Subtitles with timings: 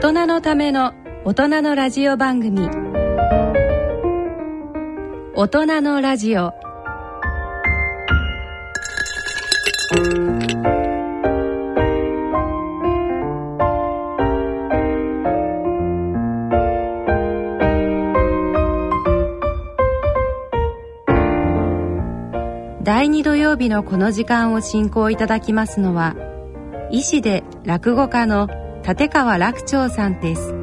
[0.00, 0.94] 人のための
[1.26, 2.70] 大人のラジオ番組。
[5.34, 6.54] 大人のラジオ。
[22.82, 26.16] 第2土曜日のこの時間を進行いただきますのは
[26.90, 28.48] 医師で落語家の
[28.86, 30.54] 立川楽長さんです。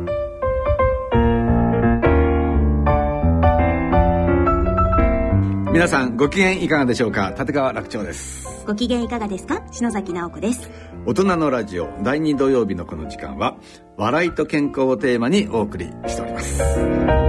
[5.71, 7.34] 皆さんご機嫌いかがでしょうか？
[7.38, 8.48] 立川楽長です。
[8.66, 9.61] ご機嫌いかがですか？
[9.72, 10.70] 篠崎直子です。
[11.05, 13.55] 大人のラジオ第2土曜日のこの時間は
[13.95, 17.27] 笑いと健康をテーマにお送りしております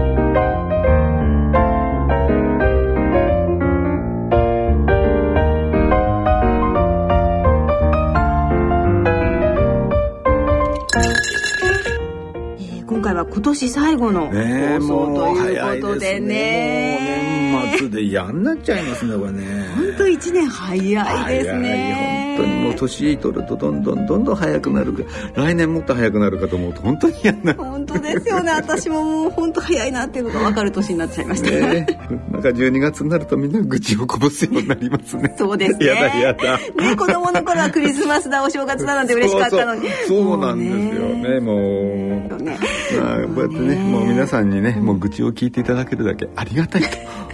[13.31, 14.33] 今年最後の放
[14.81, 17.51] 送もうということでね。
[17.53, 19.69] もう年末で嫌になっちゃいますねこれね。
[19.77, 21.69] 本当一年早いですね。
[21.69, 25.03] 早い本当にもう年取るとどんどんどんどん早くなるか
[25.35, 27.53] 来年もっと早くなるかと思うと本当に嫌にな。
[27.53, 28.53] る本当ですよね。
[28.53, 31.51] 私ももう本当早いなっていうのが分かる年になっちゃいました。
[31.51, 31.87] ねね
[32.31, 35.35] なんか12月になるとみんな愚痴をこぼすようになりますね。
[35.37, 35.87] そうですね。
[35.87, 36.59] やだやだ。
[36.59, 39.83] ね子供の頃はクリスマスだお正月だなんて嬉しかったのに。
[39.83, 42.09] そうそうそうなんですよねもう
[42.49, 42.59] ね。
[42.99, 46.89] まあ、こうやってね、もう皆さんにね、もう愚痴を聞いていただけるだけありがたいと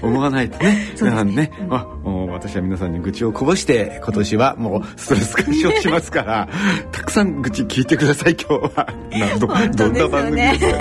[0.07, 6.49] 思わないとね、 皆さんね、あ、もう私は皆さんに愚痴をこぼして、今年はもうストレス解消しますから、
[6.93, 8.87] たくさん愚痴聞いてください、今日は。
[9.11, 9.47] なんど、
[9.89, 10.79] んな番組ですか、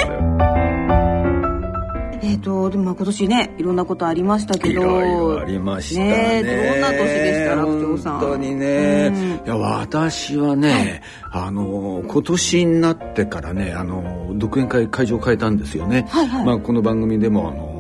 [2.21, 6.41] えっ、とでもまあ今年ねいろんなことありましたけどいろありましたね。
[6.41, 7.55] ねどんな年でした？
[7.55, 9.11] 楽長さん本当にね。
[9.13, 16.07] うんいや、私はね、あの、今年になってからね、あの、独演会会場を変えたんですよね。
[16.09, 17.72] はいはいまあ、この番組でも、あの、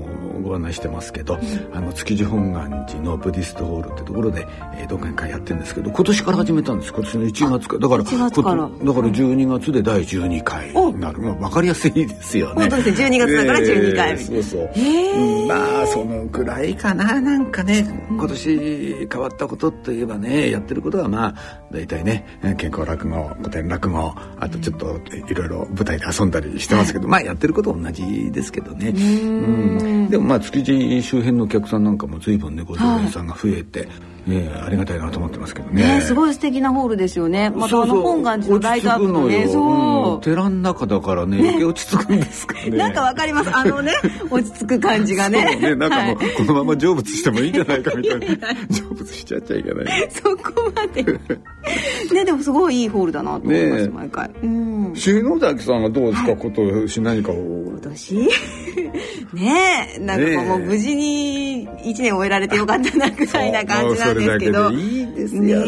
[0.43, 1.39] ご案内してますけど、
[1.73, 4.45] あの築地本願寺のブディストホールってところで、
[4.75, 6.93] えー、独演会やってるんですけど今年から始めたんです。
[6.93, 7.79] 今年の1月から。
[7.79, 8.55] だから1月から。
[8.55, 12.61] だから12月で第12回になる、まあ、分かりやすいですよね。
[12.61, 13.07] 本当ですね。
[13.07, 14.71] 12月だから12回目えーそうそう。
[14.73, 17.21] へうんまあそのくらいかな。
[17.21, 21.35] なんかね今年変わったことといえばねやってることはまあ
[21.71, 22.25] 大体ね
[22.57, 28.89] 健康落語古典落語あとちょっといろいろ舞台で遊んだりしてますけど、まあやってること同じですけどね。
[28.89, 30.09] うん。
[30.09, 33.87] でもまあまあ築地周辺のお客さんなんかも随分ねご常連さんが増えて、
[34.27, 35.95] えーありがたいなと思ってますけどね。
[35.95, 37.49] ねすごい素敵なホールですよね。
[37.49, 40.15] またあの本願寺のライトアップのねそう。
[40.15, 40.21] うん。
[40.21, 42.69] 寺の中だからね余計落ち着くんですかね。
[42.77, 43.49] なんかわかります。
[43.55, 43.91] あのね
[44.29, 45.55] 落ち着く感じがね。
[45.57, 46.33] ね、なんかもう、はい。
[46.35, 48.47] このまま成仏してもいいんじゃないかみたいな。
[48.69, 50.09] 成仏しちゃっちゃいけない。
[50.09, 51.03] そこまで。
[51.03, 53.89] ねでもすごいいいホールだなと思います、ねえ。
[53.89, 54.31] 毎回。
[54.41, 54.93] うん。
[54.95, 57.01] 篠崎さんはどうですか、今年。
[57.01, 57.35] 何かを。
[57.35, 58.15] 今年？
[59.33, 59.99] ねえ。
[59.99, 65.59] なんかもう無事に一年終えられてよかったなぐらいな感じなんですけどもうそれだけでいいですよ。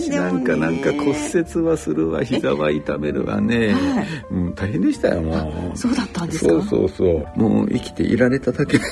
[0.00, 3.72] 私なんか、なんか骨折はするわ、膝は痛めるわね。
[3.72, 4.06] はい。
[4.30, 5.78] うん、大変でしたよ、もう。
[5.78, 6.50] そうだったんですか？
[6.50, 7.26] そうそうそう。
[7.40, 8.78] もう生きていられただけ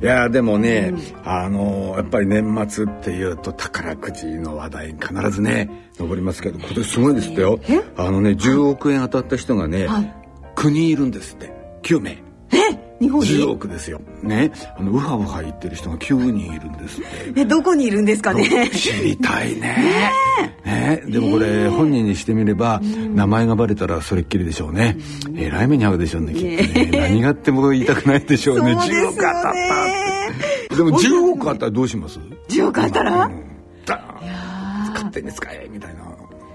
[0.00, 0.92] いやでもね、
[1.24, 7.60] あのやっぱり年末っていうと宝くじの話題必ずね上りますけど今年すごいですよ。
[7.96, 10.14] あのね10億円当たった人がね、はい。
[10.56, 11.52] 9人いるんですって。
[11.82, 12.91] 9名え？
[13.02, 14.00] 日本10に億ですよ。
[14.22, 14.52] ね。
[14.78, 17.04] あのウハウハ言ってる人が9人いるんですっ
[17.34, 17.40] て。
[17.40, 18.70] えどこにいるんですかね？
[18.70, 20.12] 知りたいね。
[20.64, 24.96] ねでもこれ本人にしてみれば名前がバレたらそれっきりでしょうね。
[25.36, 26.90] えらい目に遭うでしょうねきっとね。
[26.92, 28.74] 何があっても言いたくないでしょうね。
[28.74, 29.08] そうですよね。
[29.08, 29.52] 10億当たったっ
[30.68, 30.76] て。
[30.76, 33.26] でも10億あったらどうします？10億あったら？
[33.26, 33.44] うん。
[33.84, 34.92] ダーン。
[34.92, 36.11] 勝手に使えみたいな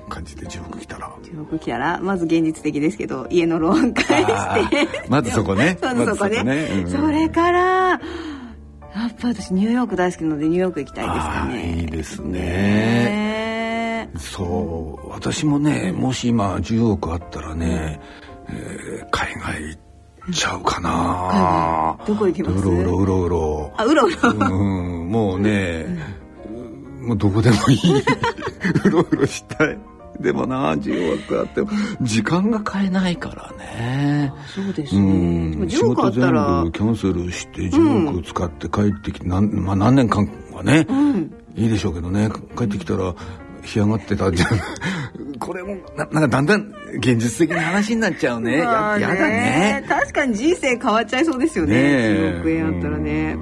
[0.08, 1.10] 感じで10億来たら。
[1.24, 4.78] 10億来たらまず現実的ですけど家のローン返あして。
[5.08, 5.78] ーまずそこね。
[5.82, 6.44] まずそこね,
[6.84, 7.06] まずうん。
[7.08, 7.60] それから
[7.90, 8.00] やっ
[9.22, 12.40] ぱ私ニューヨーク大好きなのでニューヨーク行きたいですかあねーいいですね。
[12.40, 15.10] ねそう。
[15.10, 18.00] 私もねもし今10億あったらね、
[18.50, 22.68] えー海外行っちゃうかな、海外どこ行きます？
[22.68, 23.74] うろうろうろうろ。
[23.78, 24.18] あうろうろ。
[24.32, 25.86] うんもうね、
[27.02, 27.78] もうどこでもいい。
[28.86, 29.78] うろうろしたい
[30.20, 31.70] でもな10億あっても
[32.02, 34.34] 時間が買えないからね。
[34.54, 41.32] そうですうね、でもん、仕10億あったら部キャンセルして10億使って帰ってきて、なんまあ、何年間はね、ん。
[41.56, 42.30] いいでしょうけどね。
[42.58, 43.14] 帰ってきたら
[43.64, 44.50] 干上がってたんじゃん。
[45.40, 48.64] これもななんかだんだん現実的な話になっちゃうね。
[48.64, 49.86] まあややだね。
[49.88, 51.76] 確かに人生変わっちゃいそうですよね。
[51.76, 52.34] ねえ。
[52.36, 53.38] 10億円あったらね。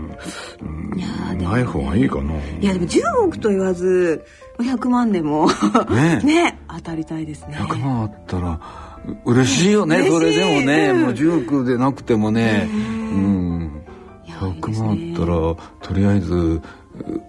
[0.96, 2.34] いやーでない方がいいかな。
[2.34, 4.24] いやでも10億と言わず
[4.58, 5.48] 100万でも
[5.90, 7.58] ね ね当たりたいですね。
[7.60, 8.60] 100万あったら
[9.26, 10.08] う嬉しいよね。
[10.10, 11.02] それでもね、うん。
[11.04, 13.84] もう10億でなくてもね、うん。
[14.26, 14.62] いやいい。
[14.62, 15.38] です100万ねあったら、
[15.82, 16.62] とりあえず、う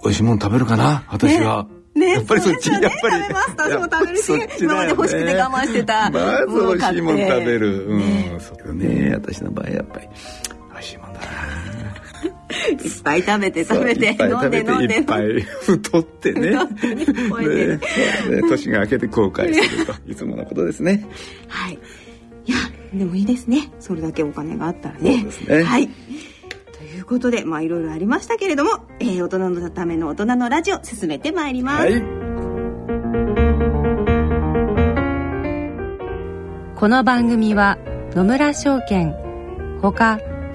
[0.05, 1.67] 美味しいもの食べるかな、私は。
[1.95, 2.13] ね。
[2.13, 2.81] やっぱりそっち、ね。
[2.83, 3.23] やっぱり。
[3.23, 3.51] 食べます。
[3.57, 4.33] 私も食べるし。
[4.33, 4.49] ね。
[4.61, 6.11] 今まで欲しくて我慢してた。
[6.11, 7.87] まず美味しいもの食べる。
[7.87, 7.99] うん。
[7.99, 8.37] ね。
[8.39, 10.09] そうけどね、私の場合やっぱり、
[10.73, 11.27] 美味しいもんだな。
[12.69, 16.53] いっぱい食べて食べて飲んで飲んでいっぱい太ってね。
[18.49, 21.07] 年が明けて後悔すると、いつものことですね。
[21.49, 21.79] はい。
[22.47, 22.57] いや
[22.95, 23.71] でもいいですね。
[23.81, 25.19] それだけお金があったらね。
[25.19, 25.63] そうですね。
[25.63, 25.89] はい。
[26.79, 32.27] ということでまあいろいろありましたけれども、えー大人のための大人のラジオ進めてまいります、はい。
[36.77, 37.79] この番組は
[38.13, 39.15] 野村証券
[39.81, 40.19] ほか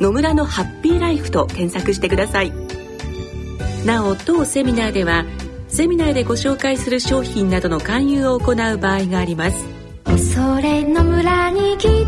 [0.00, 2.52] 野村のハッピーライフ」と検索してください。
[3.84, 5.24] なお当セミナーでは
[5.68, 9.64] セミナーでご紹介する商品などの勧誘を行う場合があります。
[10.32, 12.06] それの村に来てみよ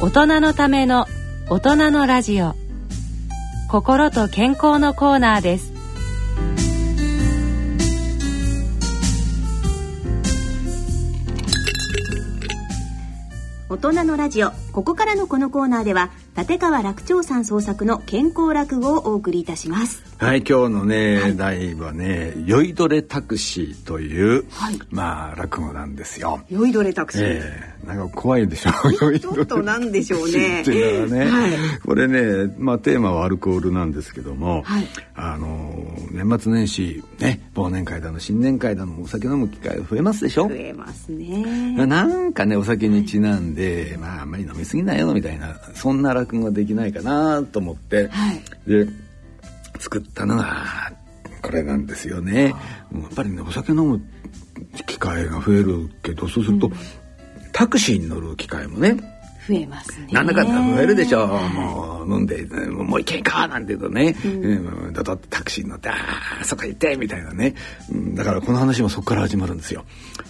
[0.00, 0.06] う。
[0.06, 1.06] 大人のための
[1.50, 2.54] 大人のラジオ。
[3.70, 5.73] 心と健康のコーナーです。
[13.70, 14.50] 大人のラジオ。
[14.72, 20.02] ここからのこのコーナーでは立川楽長さん創作の健康落語をお送りいたします。
[20.18, 24.78] はい、今日のね、題はね、酔いどれタクシーという、はい。
[24.90, 26.42] まあ、落語なんですよ。
[26.50, 28.70] 酔いどれタクシー、ええなんか怖いでしょ。
[29.18, 30.62] ちょっとなんでしょうね。
[30.62, 31.50] っていうのはね、はい。
[31.84, 34.88] これね、まあテーマはアルコールなんですけども、はい。
[35.14, 35.74] あの
[36.10, 40.48] 年末年始ね忘年会だの新年会だのお酒飲む機会増えますでしょ。
[40.48, 41.86] 増えますね。
[41.86, 48.42] なんかねお酒にちなんで、まああんまり飲みすぎないよみたいなそんな落語ができないかなと思って、はい。
[48.66, 48.86] で
[49.78, 50.92] 作ったのが
[51.42, 52.48] これなんですよね。
[52.48, 52.54] や
[53.06, 54.00] っぱりねお酒飲む
[54.86, 56.70] 機会が増えるけどそうすると、
[57.52, 58.96] タクシーに乗る機会もね
[59.48, 60.08] 増えますね。
[60.10, 61.28] なんだかんだ増えるでしょう。
[61.28, 65.94] もう飲んで、もう行けんかなんて言うとね、うん、だとタクシーに乗って、あ
[66.40, 67.54] あ、そこ行ってみたいなね、
[67.92, 68.14] うん。
[68.14, 69.84] だからこの話もそこから始まるんですよ。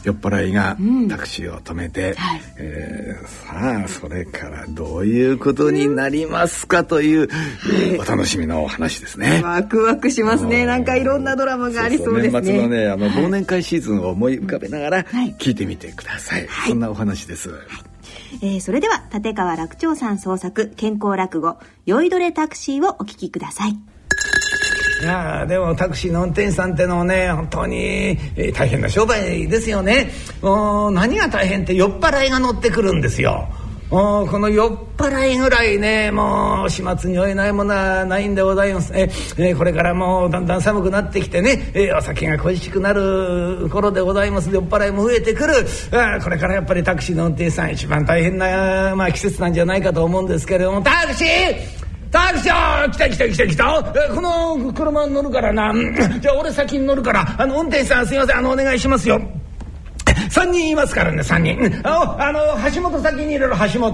[0.05, 0.77] 酔っ払いが
[1.09, 2.41] タクシーを止めて、はい。
[2.59, 7.29] えーさあ、それからどういうことになりますかという、
[7.99, 9.41] お楽しみのお話ですね。
[9.43, 10.67] ワクワクしますね。
[10.67, 12.41] なんかいろんなドラマがありそうですね。
[12.41, 15.35] 年末のね、あの、忘年会シーズンを思い浮かべながらはい。
[15.39, 16.49] 聞いてみてください。
[16.67, 17.51] そんなお話です。
[18.43, 23.71] えーそれでは立川楽長さん創作健康落語酔いどれタクシーをお聞きください。
[25.03, 30.11] いやでもタクシーの運転手さんってのはね本当に、えー大変な商売ですよね。
[30.41, 33.49] もう何が大変って酔っ払いが乗ってくるんですよ。
[33.91, 38.93] もうこの酔っ払いぐらいねもう始末に負えないものはないんでございます。
[38.95, 44.51] ええこれからもうだんだん寒くなってきてね、えお酒が恋しくなる頃でございます。
[44.51, 45.55] 酔っ払いも増えてくる。
[45.93, 50.83] あこれからやっぱりタクシーの運転手さん一番大変な、まあ、季節なんじゃないかと思うんですけれども。
[50.83, 51.29] タクシー!
[52.11, 52.91] タクシー!
[52.91, 53.93] 来た来た来た来た。
[54.15, 55.73] この車に乗るからな。
[56.21, 58.39] じゃあ俺先に乗るからあの運転手さんすいません。
[58.39, 59.21] あのお願いしますよ。
[60.35, 61.81] 3人いますからね3人。
[61.85, 62.41] あの
[62.75, 63.93] 橋本先に入れる橋本。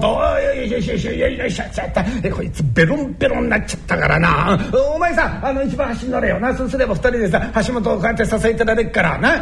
[0.65, 4.59] いよいしょよいしょよいしょいしょいしょちゃったこいつベロンベロンになっちゃったからな。
[4.95, 6.55] お前さあの一番端に乗れよな。
[6.55, 9.41] そうすれば2人でさ橋本をこうやって支えてられっからな、うん、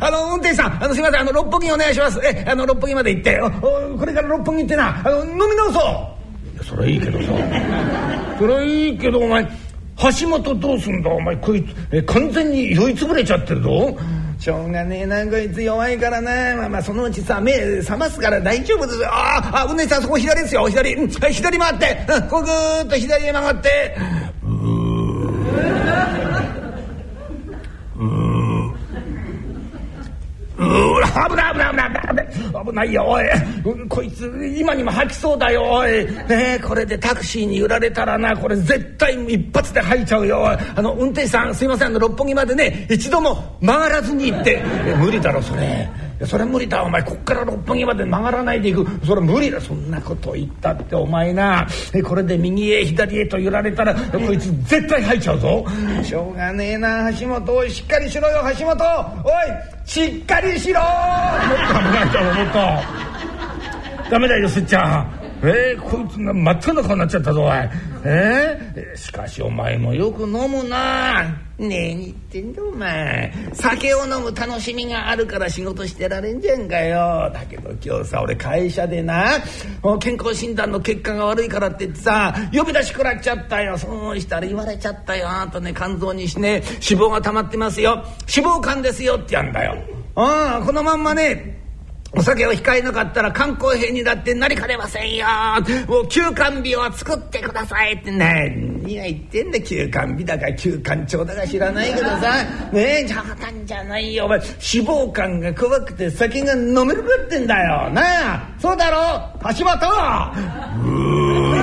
[0.00, 2.18] あの運転手さんあのすいませんあの六本木お願いします。
[2.24, 3.40] えあの六本木まで行って。
[3.40, 3.46] お
[3.94, 5.00] おこれから六本木行ってな。
[5.04, 6.54] あの飲み直そう。
[6.54, 7.26] いやそれはいいけどさ。
[8.40, 11.10] それはいいけどお前橋本どうすんだ？
[11.10, 13.96] お前こいつえ完全に酔いつぶれちゃってるぞ。
[14.40, 16.56] しょうがねえなこいつ弱いからな。
[16.56, 19.08] まあまあそのうちさ目覚ますから大丈夫ですよ。
[19.12, 20.96] ああうねさんそこ左ですよ左、
[21.30, 23.96] 左回って、うん、こうぐーっと左へ曲がって。
[24.42, 26.29] うー
[30.60, 33.24] 危ない危ない危ない危ない危ないよおい
[33.64, 44.62] うんこいつ今にも吐きそうだよおいねこれでタクシーに揺られたらなこれ絶対一発で吐いちゃうよあの運転手さんすいませんあの六本木までね一度も曲がらずに行って
[44.98, 45.88] 無理だろそれ
[46.26, 46.82] それ無理だ。
[46.82, 49.06] お前こっから六本木まで曲がらないで行く。
[49.06, 49.60] それ無理だ。
[49.60, 51.66] そんなこと言ったってお前な。
[51.94, 55.64] えこれで右へ左へと揺られたらこいつ絶対吐いちゃうぞ。
[56.02, 57.12] しょうがねえな。
[57.14, 58.42] 橋本おいしっかりしろよ。
[58.58, 58.76] 橋本
[59.24, 59.32] おい
[59.84, 60.80] しっかりしろ。
[60.80, 60.90] もっ
[61.68, 62.52] と危ないだろもっ
[64.04, 64.10] と。
[64.10, 67.50] ダメだよすっちゃんえー、こいつが真っ赤な顔になっちゃったぞおい。
[68.04, 71.36] えー、しかしお前もよく飲むな。
[71.58, 73.32] ねえに言ってんだお前。
[73.54, 77.30] 酒を飲む楽しみがあるから仕事してられんじゃんかよ。
[77.32, 79.38] だけど今日さ俺会社でな
[80.00, 83.78] 健康診断の結果が悪いからって言ってさ呼び出し食らっちゃったよ。
[83.78, 85.28] そうしたら言われちゃったよ。
[85.28, 88.04] あんたね肝臓にしね脂肪が溜まってますよ。
[88.34, 89.76] 脂肪肝ですよってやんだよ。
[90.16, 91.59] ああこのまんまね
[92.12, 95.26] お酒を控えなかったら肝硬変にだってなりかねませんよ。
[95.86, 98.10] もう休肝日を作ってくださいって。
[98.10, 102.44] 何が言ってんだ休肝日だか休肝腸だか知らないけどさ。
[102.72, 104.24] ねえ冗談じゃないよ。
[104.24, 104.48] お前脂
[104.86, 107.90] 肪肝が怖くて酒が飲めるかってんだよ。
[107.90, 109.30] なあそうだろ。
[109.56, 111.60] 橋本うー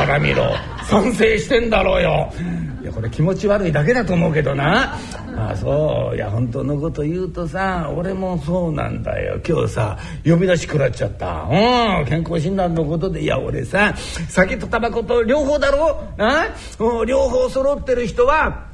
[0.00, 0.54] あら見ろ。
[0.84, 2.30] 賛成してんだろうよ。
[2.82, 4.98] いやこれ気持ち悪いだけだと思うけどな
[5.48, 9.40] あそういや本当のこと言うとさ俺もそうなんだよ。
[9.46, 11.42] 今日さ呼び出し食らっちゃった。
[11.50, 13.22] うん健康診断のことで。
[13.22, 13.94] いや俺さ
[14.28, 16.02] 酒とタバコと両方だろ？
[16.18, 16.46] あ
[16.78, 18.66] う両方揃ってる人は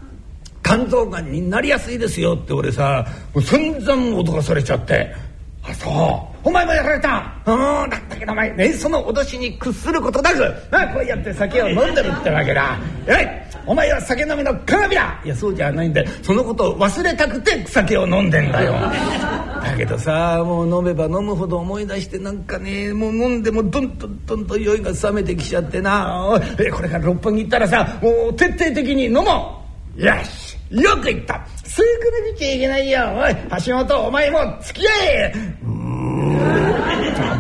[0.65, 5.15] 肝臓がんになりやすいですよって俺さもう散々脅かされちゃって。
[5.63, 6.36] あそう。
[6.47, 7.35] お前もやられた。
[7.45, 10.39] うんだったけどお前ねその脅しに屈することなく。
[10.71, 12.79] なこうやって酒を飲んでるってわけだ。
[13.09, 15.21] えいお前は酒飲みの鏡だ。
[15.25, 16.11] いやそうじゃないんだよ。
[16.23, 18.75] そのことを忘れたくて酒を飲んでんだよ。
[18.75, 26.41] だけどさもう飲めば飲むほど思い出してなんかねもう飲んでもどんどんどんどん酔いが冷めてきちゃってな。
[26.61, 29.65] えこれから六本木行ったらさもう徹底的に飲も
[29.99, 30.01] う。
[30.01, 31.45] よしよく言った。
[31.65, 33.01] そういうこと言っちゃいけないよ。
[33.17, 33.37] おい
[33.67, 35.33] 橋本お前も付き合え。
[35.65, 35.86] うん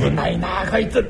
[0.00, 1.04] 危ないなこいつ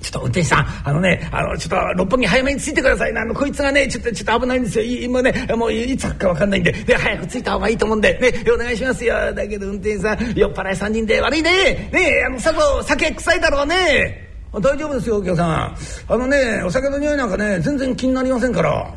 [0.00, 3.20] ちょっと運転手さん、あのね、あの、ちょっと六本木早めに着いてくださいな。
[3.20, 4.84] あの、こいつがね、ちょっと、ちょっと危ないんですよ。
[4.84, 9.14] 今ね、もういつ来るかわかんないんで、で、早く着いた方がいいと思うんで、ね、お願いしますよ。
[9.34, 11.90] だけど運転手さん、酔っ払い三人で悪いね。
[11.92, 14.30] ねあの、さぞ酒臭いだろうね。
[14.54, 15.76] 大丈夫ですよ、お客さん。
[16.08, 18.92] あのね、お酒の匂いなんかね、全然気になりませんから。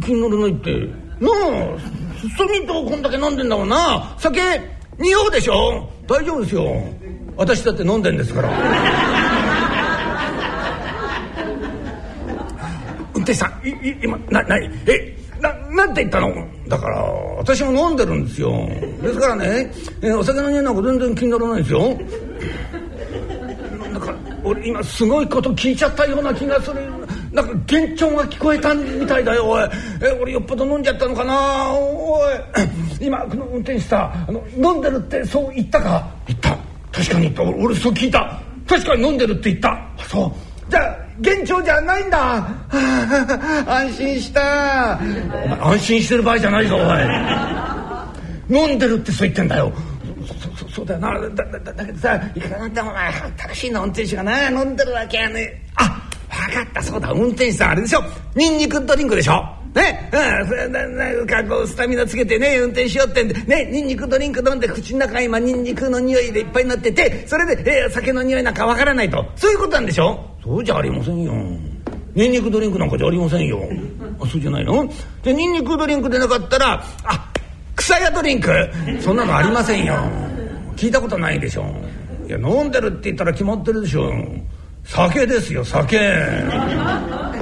[0.00, 0.70] 気にならないって。
[1.20, 1.78] なあ、
[2.38, 4.14] それとこんだけ飲んでんだもんな。
[4.18, 4.40] 酒、
[4.98, 5.90] 匂うでしょ？
[6.12, 6.84] 大丈夫ですよ。
[7.38, 8.50] 私だって飲んでんですから。
[13.14, 16.34] 運転手さん、いい今、な、なに、え、な、なんて言ったの？
[16.68, 17.02] だから、
[17.38, 18.52] 私も飲んでるんですよ。
[19.02, 21.98] ですからね、えお酒の匂いなんか全然気にならないですよ。
[23.90, 24.14] なんか、
[24.44, 26.76] 俺今すごいこと聞いちゃったような気がする。
[27.32, 29.62] なんか幻聴が聞こえたみたいだよ、おい。
[30.02, 32.71] え、俺よっぽど飲んじゃったのかなおい。
[33.02, 36.06] 今、この運転手さ、あの、飲んでるってそう言ったか？
[36.26, 36.56] 言った。
[36.92, 37.42] 確かに言った。
[37.42, 38.40] 俺、俺そう聞いた。
[38.68, 39.70] 確かに飲んでるって言った。
[39.70, 40.70] あ、そう。
[40.70, 42.18] じゃあ、幻聴じゃないんだ。
[42.18, 42.46] は
[43.66, 44.98] あ安心した。
[45.44, 48.58] お前、安心してる場合じゃないぞ、おい。
[48.68, 49.72] 飲んでるってそう言ってんだよ。
[50.26, 56.00] そそそうだよなだだだだけどさいかがなんだお前タクシーの運転手がな飲んでるわけやねあ
[56.48, 58.02] 分かったそうだ運転手さんあれでしょ
[58.36, 59.44] ニンニクドリンクでしょ
[59.74, 60.10] ね。
[60.12, 61.26] うん。
[61.26, 63.34] かこうスタミナつけてね運転しようってんで。
[63.34, 69.24] ねニンニクドリンク飲んで口の中が今ニンニクの匂いでいっぱいになっててそれで、えー酒の匂いなんかわからないと。
[69.36, 70.28] そういうことなんでしょ？
[70.42, 71.32] そうじゃありませんよ。
[72.14, 73.60] ニンニクドリンクなんかじゃありませんよ。
[74.20, 74.86] あそうじゃないの？
[75.22, 77.32] じゃあニンニクドリンクでなかったらあ
[77.76, 78.50] 草屋ドリンク。
[79.00, 79.94] そんなのありませんよ。
[80.76, 81.64] 聞いたことないでしょ。
[82.26, 84.12] いや飲んでるって言ったら決まってるでしょ。
[84.84, 85.98] 酒ですよ酒。
[85.98, 87.32] あ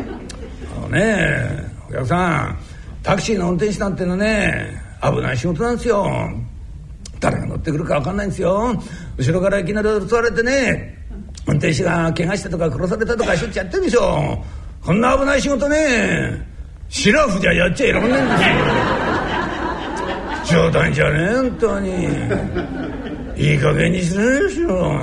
[0.82, 1.69] のね。
[1.90, 2.58] お客さん
[3.02, 6.06] タクシーの運転手なんてのね危ない仕事なんですよ。
[7.18, 8.80] 誰が乗ってくるか分かんないんですよ。
[9.18, 10.96] 後ろからいきなり襲われてね
[11.46, 14.44] 運転手が怪我したとか殺されたとかしょっちゅうやってるでしょ
[14.82, 16.46] こんな危ない仕事ね
[16.88, 18.36] シラフじゃやっちゃいらんないんで
[20.46, 20.62] すよ。
[20.62, 21.90] 冗談じゃねえ本当に。
[23.36, 25.00] いい加減にしろでしょ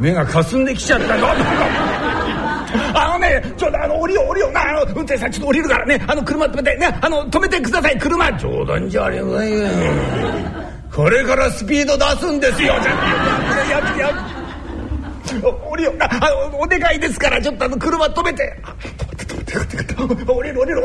[0.00, 1.26] 目がかすんできちゃったぞ
[3.24, 9.68] ねちょっとあの降りよう降りようなあの運転手さんちょっと降りるからねあの車止めてねあの止めてください車冗談じゃありませんよ
[10.94, 14.34] これからスピード出すんですよじゃあややや
[15.42, 20.82] 降りようあのお願いですからちょっとあの車止めてあ止めて止めて止めて止めて降りる降りる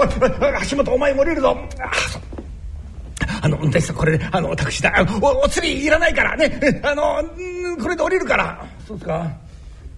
[0.69, 2.21] 橋本お前も降りるぞあそう
[3.41, 5.05] あの、運転手さん、これね、あの、タクシーだ。
[5.21, 6.81] お、お釣りいらないからね。
[6.83, 7.23] あの、
[7.81, 8.65] これで降りるから。
[8.85, 9.31] そうですか。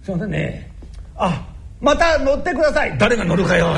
[0.04, 0.70] すいませんね。
[1.16, 1.44] あ、
[1.82, 2.96] また乗ってください。
[2.96, 3.74] 誰が乗るかよ。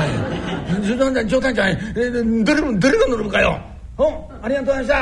[0.83, 1.77] 冗談じゃない。
[1.97, 2.11] え、
[2.43, 3.59] 誰が乗るかよ。
[3.97, 4.95] お、ありがとうございました。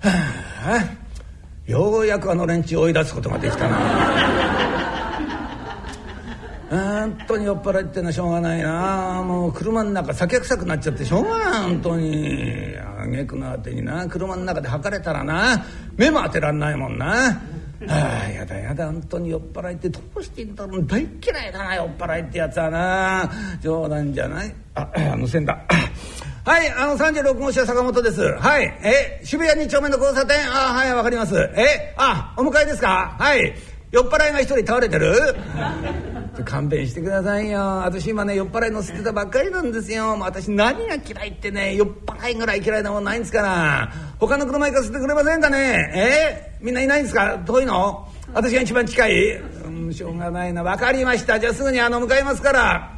[0.00, 0.12] は
[0.66, 0.84] あ、
[1.66, 3.78] ようやくあの連中追い出すことができたな。
[6.68, 15.64] 本当に酔っ払いってのはしょうがないなもう車の中酒臭くなっちゃってしょうがない本当に挙句のあてにな車の中で吐かれたらな
[15.96, 17.40] 目も当てらんないもんな。
[17.88, 20.86] ああやだやだ本当に酔っ払いってどうしていいんだろう。
[20.86, 23.30] 大嫌いだな酔っ払いってやつはな。
[23.60, 24.54] 冗談じゃない。
[24.74, 25.58] ああのせんだ
[26.44, 28.22] はいあの36号車坂本です。
[28.38, 30.36] はいえ渋谷2丁目の交差点。
[30.50, 31.36] あはいわかります。
[31.56, 33.16] えあお迎えですか？
[33.18, 33.54] はい。
[33.92, 35.12] 酔っ払いが一人倒れてる？
[36.44, 37.60] 勘弁してくださいよ。
[37.60, 40.16] 私今ね酔っ払い乗せてたばっかりなんですよ。
[40.20, 43.92] 私何が嫌いってね酔っ払いぐらい嫌いなもんないんですから。
[44.18, 45.92] 他の車行かせてくれませんかね？
[45.94, 46.58] え？
[46.60, 47.38] みんないないんですか？
[47.38, 48.08] 遠いの？
[48.32, 50.62] 私が一番近い、うん、しょうがないな。
[50.62, 51.38] 分かりました。
[51.38, 52.92] じゃあすぐにあの向かいますから。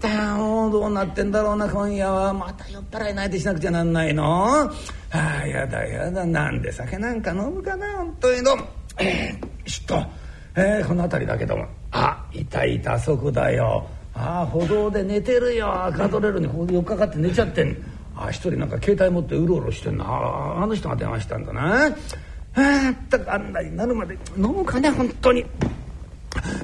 [0.00, 2.32] だもうどうなってんだろうな今夜は。
[2.32, 4.64] また酔っ払いないでしなくちゃなんないの？
[4.64, 4.70] あ
[5.10, 6.24] あやだやだ。
[6.26, 8.42] なんで酒なんか飲むかな本当に。
[8.42, 8.56] の
[8.98, 10.06] えー、ちょっと。
[10.54, 11.66] えー、この辺りだけども。
[11.92, 13.86] あいたいたそこだよ。
[14.14, 15.66] あ歩道で寝てるよ。
[15.66, 17.76] ガードレールにここで寄っかかって寝ちゃってん
[18.16, 21.86] あ一人なんか携帯持ってうろうろしてんなああの人が電話したんだな。
[21.86, 25.44] あったくあんなになるまで飲むかね本当に。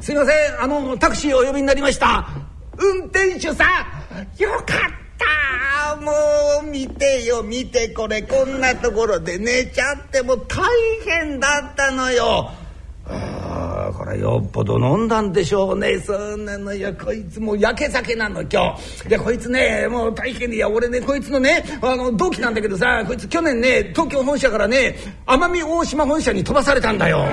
[0.01, 0.63] すいません。
[0.63, 2.29] あのタクシーお呼びになりました。
[2.79, 3.65] 運転手さ
[4.39, 5.97] んよかった。
[5.97, 6.13] も
[6.63, 10.65] う見てよ見てこれこんなところで寝ちゃっても大
[11.05, 12.51] 変だったのよ。
[14.19, 15.99] よっぽど飲んだんでしょうね。
[16.01, 16.93] そんなのよ。
[16.95, 19.09] こいつもう焼け酒なの今日。
[19.09, 27.25] でこいつねもう大変いや俺ねこいつのねあの同期なんだけどさこいつ去年ね東京本社からね奄美大島本社に飛ばされたんだよ。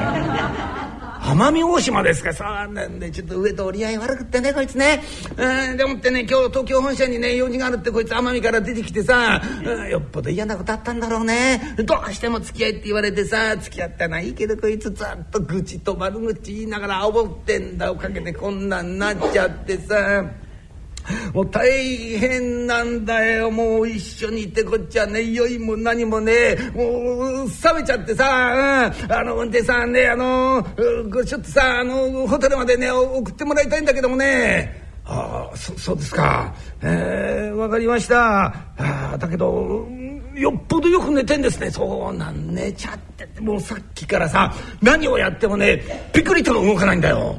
[1.26, 2.34] 奄美大島ですか。
[2.34, 5.02] そうなんでちょっと上と折り合い悪くってねこいつね、
[5.36, 11.76] うん、でもってね今日東京本社にね用事があるってこいつ奄美から出てきてさ、うん、よっぽど嫌なことあったんだろうね。
[11.86, 17.92] どうしても付き合いって言われてさ付き合ったないいけどこいつずっと愚痴と悪口言いながら煽ってんだ。
[17.92, 20.45] をかけてこんなんなっちゃってさ。
[21.34, 23.52] もう大変なんだよ。
[23.52, 30.66] もう一緒にいてこっちはね酔いも何もねもう冷めちゃってさ、うん、あの運転さんねあの
[31.26, 34.84] ちょっとさあのホテルまでね送ってもらいたいんだけどもね。
[35.08, 36.56] ああそうですか。
[36.82, 38.46] えー、分かりました。
[38.78, 39.88] あだけど
[40.34, 41.70] よっぽどよく寝てんですね。
[41.70, 47.38] そうなん寝ちゃってもうさっきからさ何をやってもねピクリとも動かないんだよ。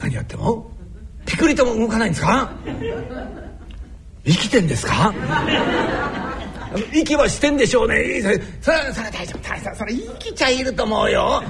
[0.00, 0.71] 何やっても？
[1.26, 2.50] ピクリとも動かないんですか？
[4.24, 5.12] 生きてんですか？
[6.94, 8.22] 息はしてんでしょうね。
[8.22, 9.76] それそれそれ大丈夫大丈夫。
[9.76, 11.42] それ生きちゃいると思うよ。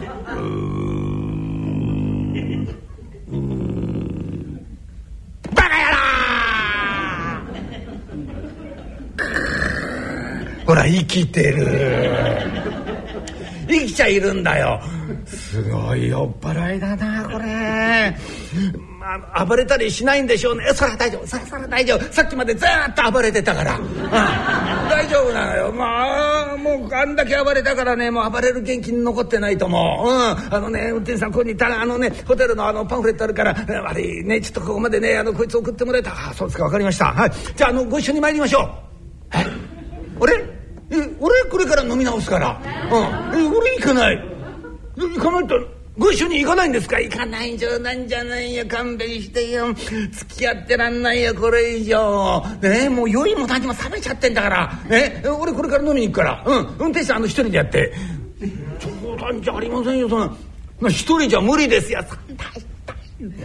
[5.55, 5.91] バカ野
[10.59, 10.67] 郎！
[10.67, 12.41] ほら生きてる。
[13.69, 14.81] 生きちゃいるんだよ。
[15.25, 18.17] すごい酔っ払いだなこれ。
[19.33, 20.71] あ、暴れたりしないんでしょうね。
[20.75, 21.27] それは大丈夫。
[21.27, 22.13] それは大丈夫。
[22.13, 25.73] さっきまでずっと暴れてたから、うん、大丈夫なのよ。
[25.73, 36.13] まあもうあんだけ暴れたからねもう暴れる元気に残ってないと思う、うん、あのね運転手さんここにいたらあのねホテルのあのパンフレットあるから悪いねちょっとここまでねあのこいつ送ってもらえた。
[36.31, 36.65] あそうですか。
[36.65, 37.07] 分かりました。
[37.07, 37.33] はい。
[37.57, 38.69] じゃああのご一緒に参りましょう。
[39.35, 39.47] え？
[40.21, 40.35] 俺？
[40.35, 41.43] え俺？
[41.51, 42.61] これから飲み直すから。
[43.33, 43.41] うん。
[43.41, 44.19] え俺行かない。
[44.97, 45.55] 行かないと
[45.99, 46.99] ご一緒に行かないんですか？
[47.01, 48.65] 行かない冗談じゃないよ。
[48.67, 49.75] 勘弁してよ。
[49.75, 51.35] 付き合ってらんないよ。
[51.35, 52.43] これ以上。
[52.63, 54.81] ねもう酔いも何も冷めちゃってんだから。
[54.89, 56.45] ね俺これから飲みに行くから。
[56.47, 56.57] うん。
[56.79, 57.93] 運転手あの一人でやって。
[59.05, 60.09] 冗談じゃありませんよ。
[60.09, 60.21] そん
[60.81, 60.89] な。
[60.89, 62.03] 一人じゃ無理ですよ。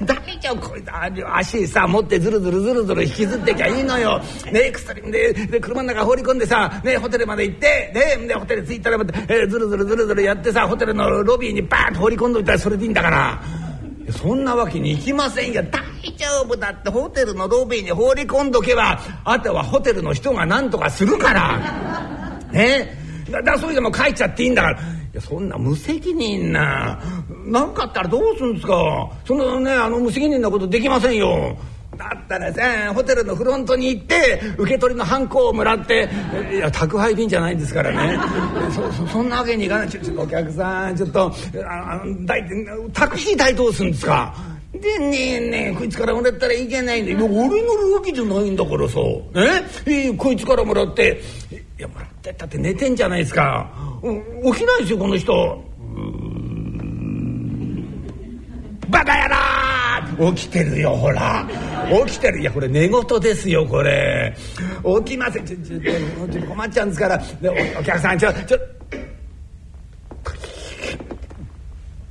[0.05, 4.19] 大丈夫こいつ足さ持ってずるずるずるずる引きずってきゃいいのよ。
[4.51, 13.41] ね薬でで車の中放り込んでさ、ね、ホテルまで行ってででホテル着いたら、えー、ずるずるずるずるやってさホテルのロビーにバーンと放り込んどいたらそれでいいんだから。
[14.09, 15.83] そんなわけにいきませんよ大
[16.15, 22.39] 丈夫だってホテルのロビーに放り込んどけばあとはホテルの人が何とかするから。
[22.51, 22.97] ね
[23.29, 24.96] だだそういうのも帰っちゃっていいんだから。
[25.17, 26.99] やそんな無責任な
[27.45, 29.09] 何かあったらどうするんですか？
[29.25, 31.57] そんなねあの無責任なことできませんよ。
[31.97, 36.07] だったらさホテルのフロントに行って受け取りのハンコをもらって
[36.53, 38.19] いや宅配便じゃないんですからね。
[38.71, 39.89] そそそんなわけにいかない。
[39.89, 41.33] ちょっとお客さんちょっと
[41.65, 42.43] ああ大
[42.93, 44.35] タクシー代どうするんですか？
[44.73, 47.11] でねえねえこいつからもらったらいけないんだ。
[47.13, 48.99] よ俺乗るわけじゃないんだからさ。
[49.87, 50.09] え？
[50.09, 51.19] えこいつからもらって
[51.77, 53.69] いやもらってったって寝てんじゃないですか。
[54.01, 55.63] 起きないですよこの人。
[58.89, 60.33] バカ野郎。
[60.33, 61.47] 起きてるよほら。
[62.07, 62.39] 起きてる。
[62.39, 64.35] いやこれ寝言ですよこれ。
[65.05, 65.45] 起きません。
[65.45, 67.21] ちょちょちょ困っちゃうんですから。
[67.77, 68.59] おお客さんちょちょ。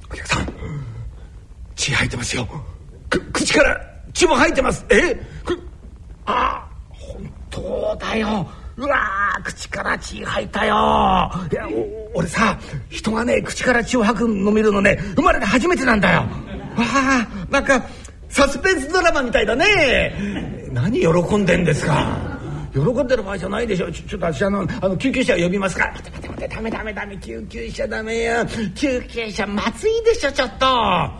[0.08, 0.48] お客さん。
[1.74, 2.46] 血吐いてますよ。
[3.10, 3.80] く口から
[4.12, 4.84] 血も吐いてます。
[4.90, 5.16] え？
[5.44, 5.58] く
[6.26, 8.48] あ本当だよ。
[8.78, 8.98] うわ
[9.42, 10.74] 口から血吐いたよ。
[11.50, 11.66] いや
[12.14, 12.58] 俺さ
[12.90, 16.20] 人がね口から血を吐くの見るのね生まれて初めてなんだよ。
[16.20, 16.26] わ
[16.78, 17.82] あなんか
[18.28, 20.68] サスペンスドラマみたいだね。
[20.72, 22.36] 何喜んでんですか。
[22.74, 23.90] 喜んでる場合じゃないでしょ。
[23.90, 25.86] ちょちょっと私あのあの救急車呼びますか。
[25.86, 28.44] ら待て待て待てダメダメダメ救急車ダメよ。
[28.74, 30.66] 救急車まずいでしょちょっと。
[30.66, 31.10] あ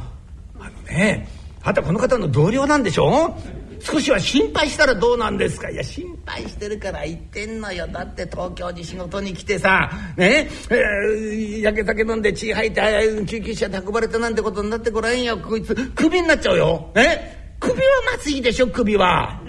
[0.59, 1.27] のね
[1.63, 3.35] あんたこの方の同僚なんでしょ。
[3.81, 5.71] 少しは心配したらどうなんですか？
[5.71, 7.87] いや心配してるから言ってんのよ。
[7.87, 10.49] だって東京に仕事に来てさね？
[10.71, 12.81] えー、焼け酒飲んで血吐いて
[13.27, 15.39] 救急車で運ばれたなんてことになってごらんよ。
[15.39, 16.91] こいつクビになっちゃうよ。
[16.95, 17.57] ね？
[17.61, 17.81] 首は
[18.13, 19.41] まずいでしょ首は。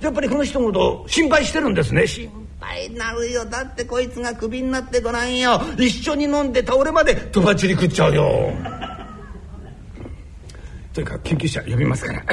[0.00, 2.06] やっぱりこの人のこと心配してるんですね。
[2.06, 3.44] 心配になるよ。
[3.44, 5.60] だってこいつがクビになってごらんよ。
[5.78, 8.52] 一緒に飲んで倒れまでとばっちり食っちゃうよ。
[10.92, 12.24] というか救急車呼びますから。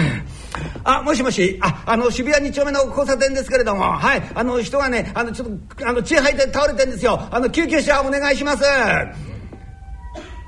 [0.84, 7.28] あ、もしもし、あ、あの、渋谷2丁目の交差点ですけれども、はい、あの、人がね、あの、ちょっと、あの、血吐いて倒れてんですよ。
[7.32, 8.64] あの、救急車お願いします。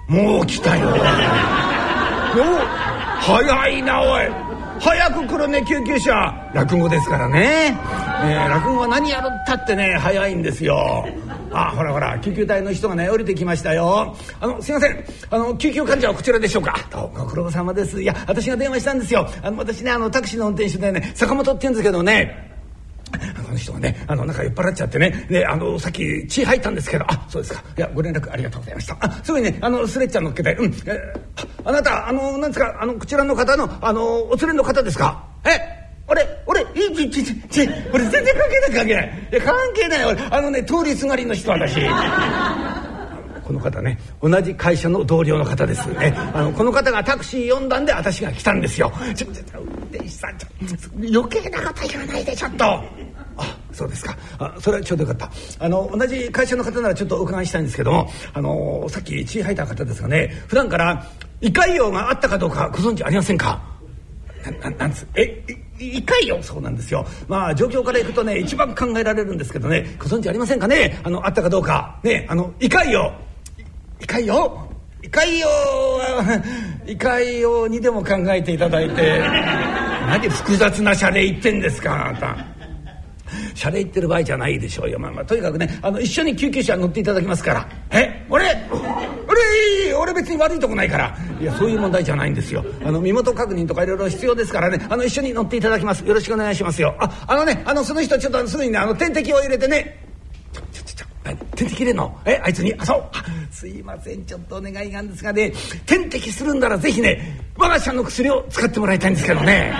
[0.07, 0.87] もう来たよ。
[2.33, 4.48] お早いな、おい。
[4.79, 6.51] 早く来るね救急車。
[6.53, 7.77] 落語ですからね、
[8.23, 11.07] えー、落語は何やるったってね早いんですよ。
[11.51, 14.15] あほらほら救急隊の人がね降りてきましたよ。
[14.39, 15.03] あのすいません。
[15.29, 16.75] あの救急患者はこちらでしょうか。
[16.91, 18.01] どうご苦労様です。
[18.01, 19.27] いや私が電話したんですよ。
[19.41, 22.58] あの私ねあのタクシーの運転手でね坂本って言うんですけどね。
[23.11, 27.63] あの人がね、あの、なんか酔っ払っちゃってね、ね、あの、さっき血入ったんですけど、あ、そうですか。
[27.77, 28.97] いや、ご連絡ありがとうございました。
[28.99, 31.19] あ、すぐにね、あの、スレッチャー乗っけて、うん、えー、
[31.63, 35.23] あなた、あの、なんですか、あの、こちらの方の、あの、お連れの方ですか？
[35.45, 39.27] え俺、俺、いち、ち、ち、ち、俺全然関係ない関係ない。
[39.31, 40.05] いや、関係ない。
[40.05, 41.79] 俺、あのね、通りすがりの人、私。
[43.49, 46.13] この方ね同じ会社の同僚の方ですね。
[46.35, 48.93] あのこの方がタクシー呼んだんで私が来たんですよ。
[49.15, 50.47] ちょちょ運転手さんちょ
[50.97, 52.63] 余計なこと言わないでちょっと。
[52.63, 52.83] あ
[53.71, 54.15] そうですか。
[54.37, 55.65] あそれはちょうどよかった。
[55.65, 61.07] あの同じ会社の方ならちょっとお伺いしたいんですけどもあのさっき血吐いた方ですがね普段から
[61.41, 63.59] 胃潰瘍があったかどうかご存知ありませんか？
[64.61, 65.43] ななんですえ
[65.79, 67.03] 胃潰瘍そうなんですよ。
[67.27, 70.99] まあ状況からいくとね一番考えられるんですけどねご存知ありませんかね？
[71.03, 71.99] あのあったかどうか。
[72.03, 73.11] ねあの胃潰瘍
[73.99, 74.51] 胃潰瘍
[75.01, 76.43] 胃潰瘍は
[76.85, 79.19] 胃潰瘍にでも考えていただいて。
[80.09, 82.45] 何複雑な謝礼言ってんですかあなた。
[83.53, 87.69] 謝礼言ってる場合じゃないでしょうよ、まあまあ、とにかくねあの一緒に救急車乗っていただきますから。
[87.91, 88.25] え？
[88.29, 88.45] 俺？
[89.27, 91.15] 俺俺別に悪いとこないから。
[91.39, 92.65] いやそういう問題じゃないんですよ。
[92.83, 94.83] あの身元確認とかいろいろ必要ですからね。
[94.89, 96.03] あの一緒に乗っていただきます。
[96.03, 96.95] よろしくお願いしますよ。
[96.99, 100.08] ああのねあのその人ちょっとすぐにねあの点滴を入れてね。
[101.23, 103.03] 点滴入れんのえあいつにあそう
[103.51, 104.25] すいません。
[104.25, 105.51] ちょっとお願いがあるんですがね。
[105.85, 109.71] 点滴するんならぜひね我が社の薬を使ってもらいたいんですけどね。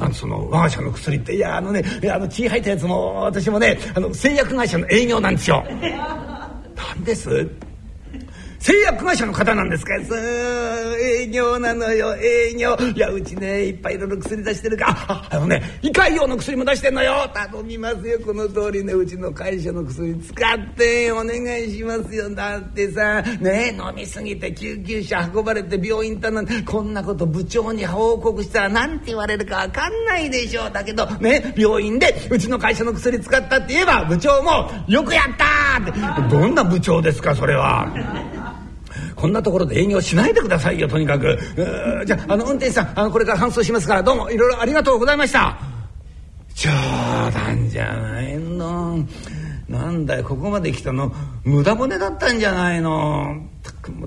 [0.00, 1.36] あのその我が社の薬って。
[1.36, 5.64] いやあのねあの血入ったやつも私もねあの製薬会社の営業なんですよ。
[6.74, 7.48] なんです？
[8.64, 9.92] 製薬会社の方なんですか？
[10.08, 10.18] そう
[10.98, 12.16] 営業なのよ。
[12.16, 12.74] 営業。
[12.96, 14.86] いやうちねいっぱいいろいろ薬出してるか。
[14.88, 17.28] ああのね胃潰瘍の薬も出してんのよ。
[17.34, 18.18] 頼みますよ。
[18.20, 22.34] この通りねうちの会社の薬使ってお願いしますよ。
[22.34, 30.70] だってさね飲み過ぎて救急車運ばれて病院行ったのにこんなこと部長に報告したら何て言われるか分かんないでしょう。
[30.72, 35.44] だけどね病院でうちの会社の薬使ったって言えば部長も「よくやった!」
[35.84, 36.30] って。
[36.34, 37.92] どんな部長ですかそれは。
[39.16, 41.38] こんなところで営業しないでくださいよとにかく。
[42.06, 45.58] じゃああの運転手さんあのこれから搬送しますからどうもいろいろありがとうございました。
[46.54, 46.70] 冗
[47.32, 48.98] 談じゃないの。
[49.68, 51.12] なんだよここまで来たの。
[51.42, 53.42] 無駄骨だったんじゃないの。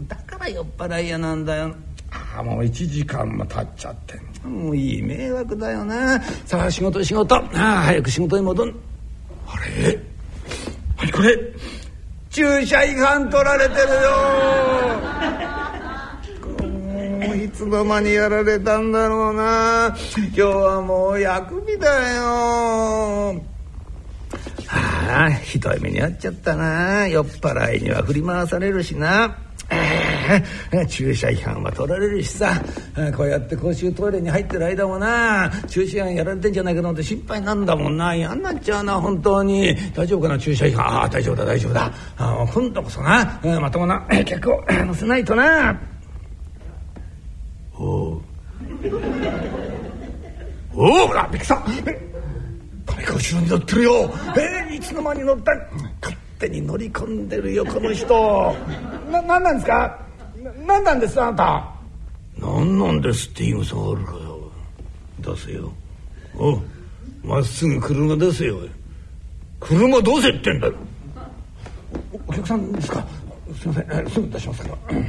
[0.08, 1.76] だから酔っ払い屋なんだよ。
[2.10, 4.19] ああもう1時間も経っちゃって。
[4.47, 7.36] もういい迷惑だよなさあ仕事仕事。
[7.36, 8.69] ああ早く仕事に戻ん。
[9.45, 10.00] あれ？
[10.97, 11.38] 何これ？
[12.38, 13.82] 駐車違反取られてる
[17.34, 17.43] よ。
[17.43, 19.95] いつの間にやられたんだろうな。
[20.15, 23.41] 今日はもう薬味だよ。
[24.69, 27.08] ああひどい目に遭っちゃったな。
[27.08, 29.36] 酔っ払いには振り回されるしな。
[30.88, 32.62] 駐車違反は取られるしさ。
[33.16, 38.16] こうやって公衆トイレに入ってる間もな駐車違反やられてんじゃないかなって心配なんだもんな。
[38.16, 39.76] 嫌になっちゃうな本当に。
[39.94, 40.86] 大丈夫かな駐車違反。
[40.86, 41.92] ああ大丈夫だ大丈夫だ。
[42.18, 43.40] あ今度こそな。
[43.62, 45.80] まともな客を乗せないとな。
[47.80, 48.22] おう
[50.74, 51.64] おおほらびっくりした
[52.86, 53.92] 誰か後ろに乗ってるよ。
[54.36, 55.52] えー、いつの間に乗った。
[56.39, 58.56] 手に乗り込んでるよこの人。
[59.12, 60.00] な何なんですか？
[60.65, 61.71] 何なんですあなた？
[62.39, 64.39] 何なんですって言い草があるかよ
[65.19, 65.71] 出せよ。
[66.36, 66.60] お
[67.23, 68.60] まっすぐ車出せよ。
[69.60, 70.73] 車どうせってんだよ。
[72.28, 73.06] お客さんですか？
[73.60, 74.10] すいません。
[74.10, 74.76] すぐ出しますから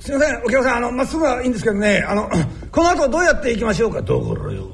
[0.00, 0.42] すいません。
[0.44, 2.04] お客さんあのまっすぐはいいんですけどね。
[2.06, 2.28] あの
[2.70, 4.68] この後どうやって行きましょうかどこらよ。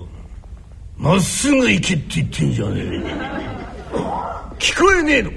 [0.96, 3.57] まっすぐ行けって言ってんじゃねえ
[4.58, 5.30] 聞こえねえの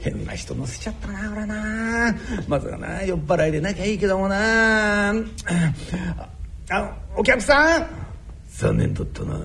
[0.00, 2.14] 変な人乗せちゃったな俺な。
[2.46, 5.10] まさかな酔っ払いでなきゃいいけどもな。
[5.10, 7.86] あのお客さん。
[8.48, 9.40] 残念だったな。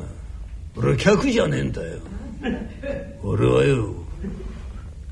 [0.75, 1.97] 俺は客じゃねえんだよ。
[3.23, 3.93] 俺はよ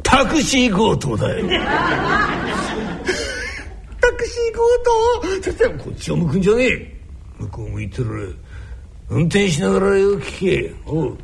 [0.04, 1.46] タクシー強盗だよ。
[4.00, 5.44] タクシー強盗？
[5.44, 6.96] そしたらこっちを向くんじゃねえ。
[7.40, 8.36] 向こう向いてる。
[9.10, 10.74] 運転しながらよ聞け。
[10.86, 11.18] おう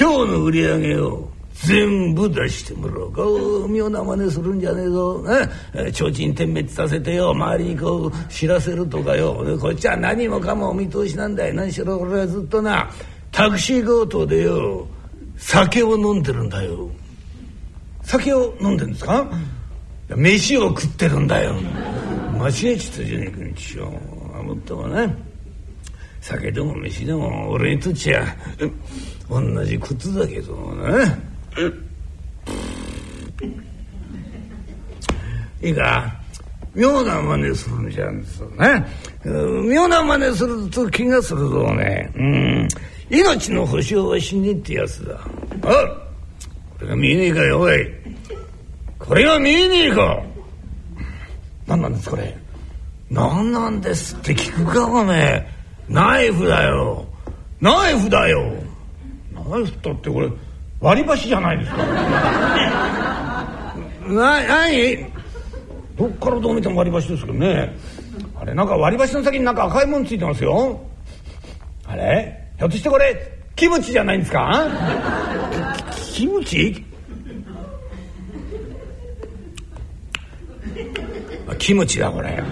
[0.00, 3.68] 今日の売り上げを全部出してもらおうか。
[3.68, 5.46] 妙な真似するんじゃねえぞ、ね、
[5.92, 7.32] 提灯点滅させてよ。
[7.32, 9.44] 周りにこう知らせるとかよ。
[9.60, 12.90] こっちは何もかもお見通しなんだよ何しろ俺はずっとな
[13.30, 14.88] タクシー強盗でよ。
[15.36, 16.88] 酒を飲んでるんだよ。
[18.02, 19.30] 酒を飲んでるんですか？
[20.16, 21.56] 飯を食ってるんだよ。
[22.38, 23.90] 間違えちゃったじゃねえか一応
[24.42, 25.14] もっともね。
[26.22, 28.24] 酒でも飯でも俺にとっちゃ
[29.30, 31.18] 同じことだけどな。
[35.62, 36.12] いいか？
[36.74, 38.86] 妙な真似するんじゃんですね。
[39.24, 42.12] 妙な真似すると気がするぞね。
[42.16, 42.68] うん。
[43.10, 45.14] 命の保証はしねえってやつだ。
[45.14, 45.18] あ
[46.78, 47.86] これが見えねえかよ、おい。
[48.98, 50.22] これが見えねえか
[51.66, 52.36] 何なんですこれ？
[53.10, 55.46] 何なんですって聞くかおめ。
[55.88, 57.04] ナイフだよ。
[57.60, 58.59] ナイフだよ。
[59.50, 60.28] ナイフだってこれ
[60.80, 61.76] 割り箸じゃないですか。
[64.08, 65.04] な、なに
[65.96, 67.74] どっからどう見ても割り箸ですけどね。
[68.40, 70.80] あれ、なんか割り箸の先になんか赤いもんついてますよ。
[71.86, 72.48] あれ？
[72.58, 74.66] ひょっとしてこれ、キムチじゃないんですか？
[76.14, 76.84] キムチ？
[81.58, 82.42] キムチだこれ。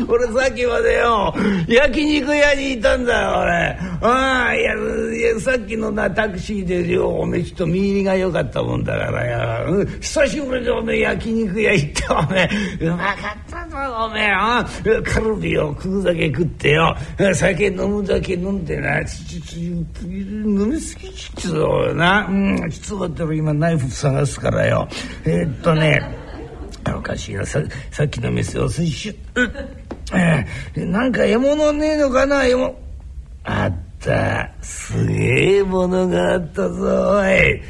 [0.08, 1.34] 俺さっきまでよ
[1.68, 3.78] 焼肉屋にいたんだよ俺。
[4.02, 12.48] ああいやさっきのなタクシーでよおめえちょっと見入りが良かったもんだからよ、うん、久しぶりでおめえ焼肉屋行っておめ
[12.80, 12.84] え。
[12.84, 14.30] うまかったぞおめえ。
[14.30, 14.66] あ
[15.04, 16.96] カルビを食うだけ食ってよ。
[17.34, 19.04] 酒飲むだけ飲んでな。
[19.04, 22.26] ちちち飲みすぎちっつうな。
[22.28, 24.88] うんちょっと待ってろ今ナイフ探すからよ。
[25.24, 26.00] えー、っとね
[26.94, 27.44] おかしいな。
[27.44, 32.46] ささっきの店を水しゅ、うえー、なんか獲物ねえのかな？
[32.46, 32.78] 獲物。
[33.44, 34.50] あった。
[34.62, 37.62] すげえものがあったぞおい。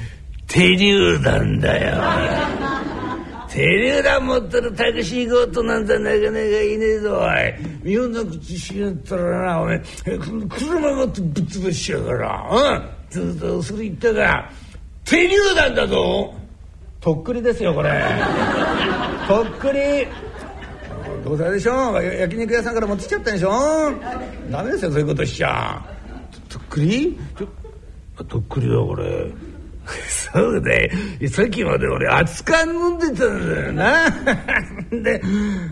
[0.46, 1.96] 手榴弾だよ。
[3.48, 7.54] 手榴弾持ってるタクシー強盗なんてなかなかいねえぞおい。
[7.82, 9.82] 妙な口しやったらなお前
[10.48, 12.48] 車持ってぶっ潰しやから。
[12.50, 12.88] うん。
[13.08, 14.50] ずっとそれ言ったが
[15.04, 16.34] 手榴弾だぞ。
[17.00, 17.90] とっくりですよこれ。
[19.26, 20.06] とっくり。
[21.26, 23.50] どうせでしょ焼肉屋さんから持ってきちゃったでしょ
[24.48, 25.84] ダメですよそういうことしちゃ。
[26.48, 27.18] とっくり？
[28.28, 29.26] とっくりだこれ。
[30.08, 30.90] そうだよ
[31.28, 34.10] さっきまで俺熱燗飲んでたんだよな。
[35.02, 35.20] で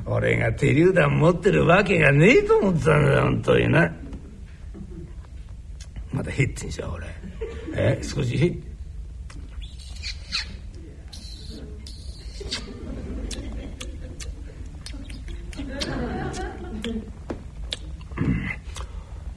[0.06, 3.92] 俺が手榴弾持ってるわけがねえと思ってたんだよ本当にな。
[6.12, 7.06] まだ減ってんじゃん俺。
[7.76, 8.73] え少し減って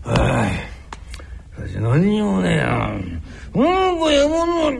[0.08, 4.72] はい何にもねえなうんこ獲物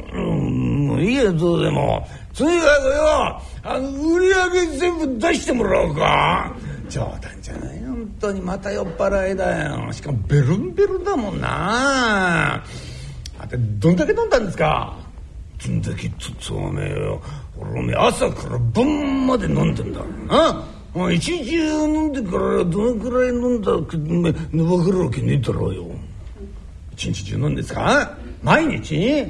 [0.88, 6.56] もういいやどうでもとにかくよあの売り上げ全部出してもらおうか。
[6.88, 9.92] 冗談じゃない本当にまた酔っ払いだよ。
[9.92, 12.64] しかもベロンベロンだもんな。
[13.44, 14.96] ってどんだけ飲んだんですか?
[15.66, 17.20] どんだけっつつおめえよ
[17.58, 20.64] 俺おめえ朝から晩まで飲んでんだろうな
[21.14, 24.34] 一日飲んでからどのくらい飲んだか分
[24.86, 25.86] かるわけねえだろうよ。
[26.94, 28.18] 一日中飲んですか？
[28.42, 29.26] 毎日？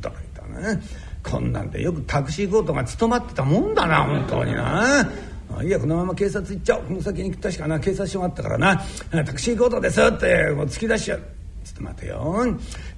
[0.00, 0.82] だだね。
[1.22, 5.08] こんなんでよくタクシー強盗が務まってたもんだな本当にな。
[5.62, 6.84] いやこのまま警察行っちゃおう。
[6.84, 7.78] この先に確かな。
[7.78, 8.82] 警察署があったからな。
[9.10, 10.50] タクシー強盗ですって。
[10.50, 11.20] もう突き出しちゃう。
[11.64, 12.46] ちょっと待てよ。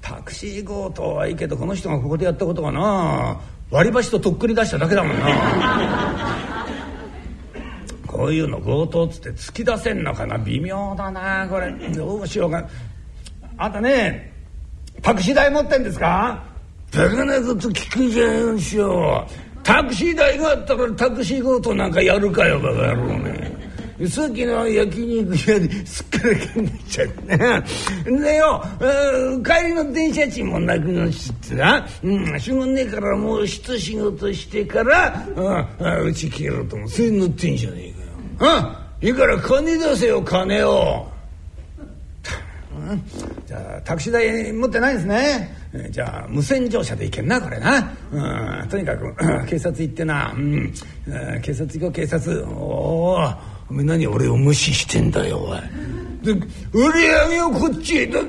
[0.00, 3.40] タクシー強盗はいいけどこの人がここでやったことがな。
[3.70, 6.33] 割り箸ととっくり出しただけだもんな。
[8.24, 10.38] こういうの強盗っつって突き出せんのかな？
[10.38, 11.70] 微妙だなこれ。
[11.90, 12.66] どうしようか。
[13.58, 14.32] あんたね
[15.02, 16.42] タクシー代持ってんですか？
[16.90, 19.28] バカなこと聞くじゃんしよ。
[19.62, 23.52] タクシー代があったからタクシー強盗なんかやるかよバカ野郎ね
[24.08, 27.62] さっきの焼肉屋ですっからかんなっちゃってね。
[28.20, 28.64] でよ
[29.44, 35.24] 帰りの電車賃もなくなっちってな、うん、しょうがねえからもう一仕事してから
[36.02, 37.93] うち消えろともそれに乗ってんじゃねえ
[38.36, 38.52] かよ。
[38.52, 41.08] あいいから金出せよ金を。
[42.88, 43.02] うん。
[43.46, 45.56] じゃあタクシー代持ってないですね、
[45.90, 49.14] じゃあ無線乗車で行けんなこれな、うん、とにかく
[49.46, 50.72] 警察行ってな、うん、
[51.42, 52.44] 警察行こう警察。
[52.48, 53.34] おお
[53.70, 55.60] お前何俺を無視してんだよおい。
[56.22, 56.32] で
[56.72, 58.06] 売り上げをこっちへ。
[58.06, 58.28] だはい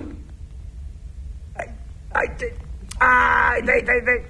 [2.14, 2.54] あいて。
[3.00, 4.22] ああ痛い痛い痛い。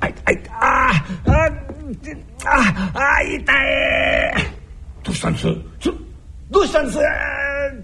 [0.00, 0.90] あいあいあ
[1.24, 1.48] あ
[2.44, 4.51] ああ痛い。
[5.04, 5.46] どうしたんです？
[6.50, 6.98] どうしたんです？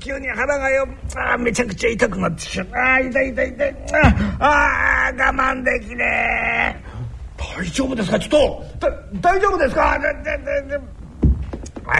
[0.00, 2.94] 急に腹がよあめちゃくちゃ痛くなってきちゃった。
[2.94, 3.76] あ痛い痛い痛い。
[4.38, 6.84] ああ我慢できねえ。
[7.58, 8.18] 大丈夫ですか？
[8.18, 8.88] ちょっと。
[9.20, 9.92] 大丈夫ですか？
[9.92, 9.96] あ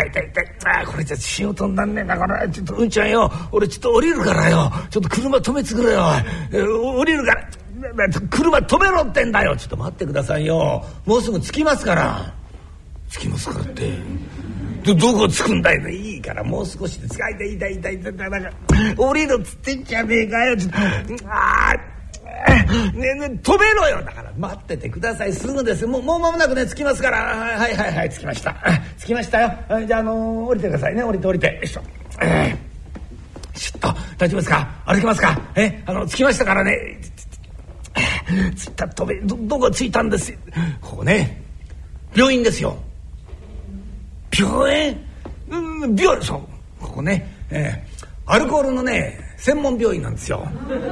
[0.05, 0.45] 痛い痛い。
[0.67, 2.03] あこれじゃ仕事になんね。
[2.03, 3.33] えなこれちょっとうんちゃんよ。
[3.51, 4.71] 俺ちょっと降りるからよ。
[4.91, 6.05] ちょっと車止めつくれよ
[6.53, 7.49] 降りるから。
[8.31, 9.57] 車止めろってんだよ。
[9.57, 10.85] ちょっと待ってくださいよ。
[11.07, 12.35] もうすぐ着きますから。
[13.11, 13.91] 着きますからって
[14.85, 18.31] どどこ着くんだよいいからもう少しで使いたい痛い痛い痛い痛い。
[18.31, 18.51] なんか
[18.97, 20.57] 降りるっつってんじゃねえかよ。
[20.57, 20.79] ちょっと
[21.29, 21.75] ああ
[22.95, 24.03] ねね止めろよ。
[24.05, 25.33] だから待っててください。
[25.33, 25.87] すぐです。
[25.87, 27.19] もうもう間もなくね着きますから。
[27.19, 28.55] はいはいはい着きました。
[28.99, 29.53] 着きましたよ。
[29.87, 31.03] じゃあ、あのー、降りてくださいね。
[31.03, 31.47] 降りて降りて。
[31.47, 31.83] よいしょ、
[32.23, 34.69] えー、ちょっと大丈夫ですか？
[34.87, 35.41] 歩けますか？
[35.57, 37.01] えあの着きましたからね。
[38.57, 40.33] 着いた止めどどこ着いたんです？
[40.81, 41.43] ここね
[42.15, 42.77] 病院ですよ。
[44.39, 44.97] 病院
[45.51, 46.41] うん病院そう
[46.81, 50.47] ここね、えー、アルコールのね専門病院なんですよ、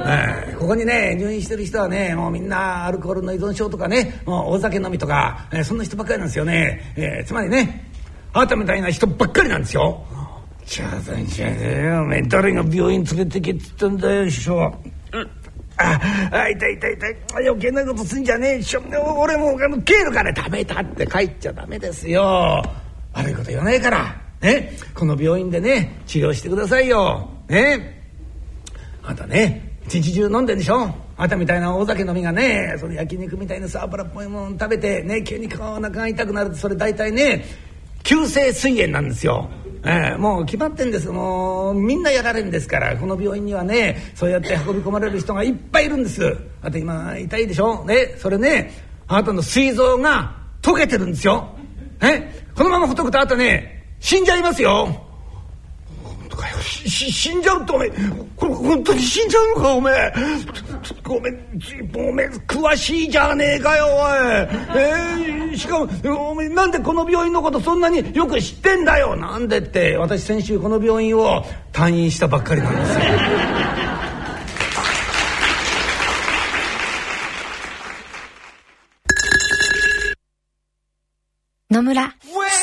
[0.05, 7.89] えー、ここにね入院してる人はねもうみんなアルコールの依存症とかねもう大酒飲みとか、えー、そんな人ばっかりなんですよね、えー、つまりね
[8.33, 10.05] あなたみたいな人ばっかりなんですよ。
[10.65, 15.99] 冗談じゃねえよおめ誰が病院連れてけっつったんだよ師匠、あ
[16.31, 17.17] あ痛い痛い痛い。
[17.47, 18.61] 余計なことすんじゃねえ。
[18.61, 18.83] しょ
[19.17, 22.61] 俺もあの帰るからダメだって帰っちゃダメですよ。
[23.13, 24.21] 悪いこと言わないから。
[24.41, 24.77] ね。
[24.93, 27.29] この病院でね治療してくださいよ。
[27.49, 28.03] ね。
[29.03, 30.93] あんたね一日中飲んでんでしょ。
[31.15, 37.45] あんたみたいな大酒飲みがねその焼肉みたいなさ油っぽいもの食べてね急にお腹が痛くなるそれ大体ね
[38.03, 39.49] 急性膵炎なんですよ。
[39.83, 41.07] えー、もう決まってんです。
[41.09, 42.97] もうみんなやられるんですから。
[42.97, 46.37] この病院にはねそうやって運び込まれる人がいっぱいいるんです。
[46.61, 47.85] あと今痛いでしょ。
[47.85, 48.15] ね。
[48.17, 48.71] それね
[49.07, 51.47] あなたの膵臓が溶けてるんですよ。
[52.01, 54.87] えこのままほっとくとあなたね死んじゃいますよ。
[56.03, 57.91] 本当かよ死んじゃうっておめえ
[58.35, 60.13] これ本当に死んじゃうのかおめえ
[61.03, 63.93] ごめん随分おめえ詳しいじゃねえかよおい。
[64.75, 69.15] えー、しかもおめえなんでこの病院のことそんなによく知ってんだよ。
[69.15, 73.01] なんでって私先週この病院を退院したばっかりなんですよ。
[81.69, 82.15] 野村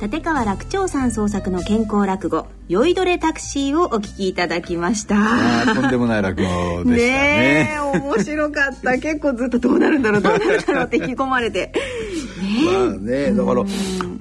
[0.00, 5.74] 立川楽長さん創作の健康落語「酔いどれタクシー」をお聞きいただきました。
[5.74, 6.96] とんでもない落語でしたね。
[6.96, 8.92] ね面白かった。
[8.98, 11.72] 結構ずっとどうなるんだろうどうなるんだろうって引き込まれて。
[12.40, 13.64] ねまあねだから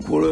[0.09, 0.27] これ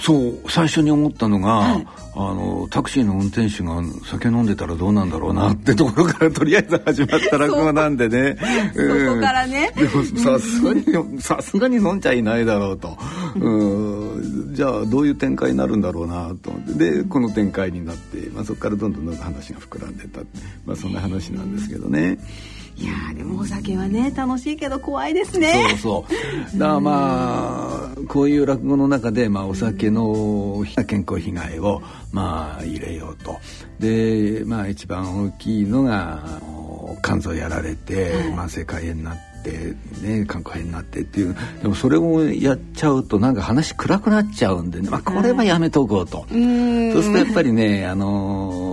[0.00, 1.86] そう最初に思ったのが、はい、
[2.18, 8.36] あのタクシーの運転手が酒飲んでたらどうなんだろうなってところからとりあえず始まった落語なんでね。
[8.74, 12.96] そこからね、でもさすがにさすがに飲んじゃいないだろうと、
[13.36, 16.72] うん、じゃあどういう展開になるんだろうなと思って。
[16.92, 20.20] でこの展開になって、まあ、そこからどんどんどんどん話が膨らんでた、
[20.64, 22.18] まあ、そんな話なんですけどね。
[22.78, 25.76] いやでもお酒はね楽しいけど怖いですね。
[25.80, 26.16] そうそ
[26.54, 26.58] う。
[26.58, 33.38] だからまあこういう落語の中で、まあ、お酒の健康被害をまあ入れようと。
[33.78, 36.22] でまあ一番大きいのが
[37.02, 39.26] 肝臓やられて慢性肝炎になって。
[40.02, 41.36] ね、肝硬変になってっていう。
[41.62, 48.65] でもそれをやっちゃうとなんか話暗くなっちゃうんでね、まあ、これはやめとこうと、そうするとやっぱりねあのー、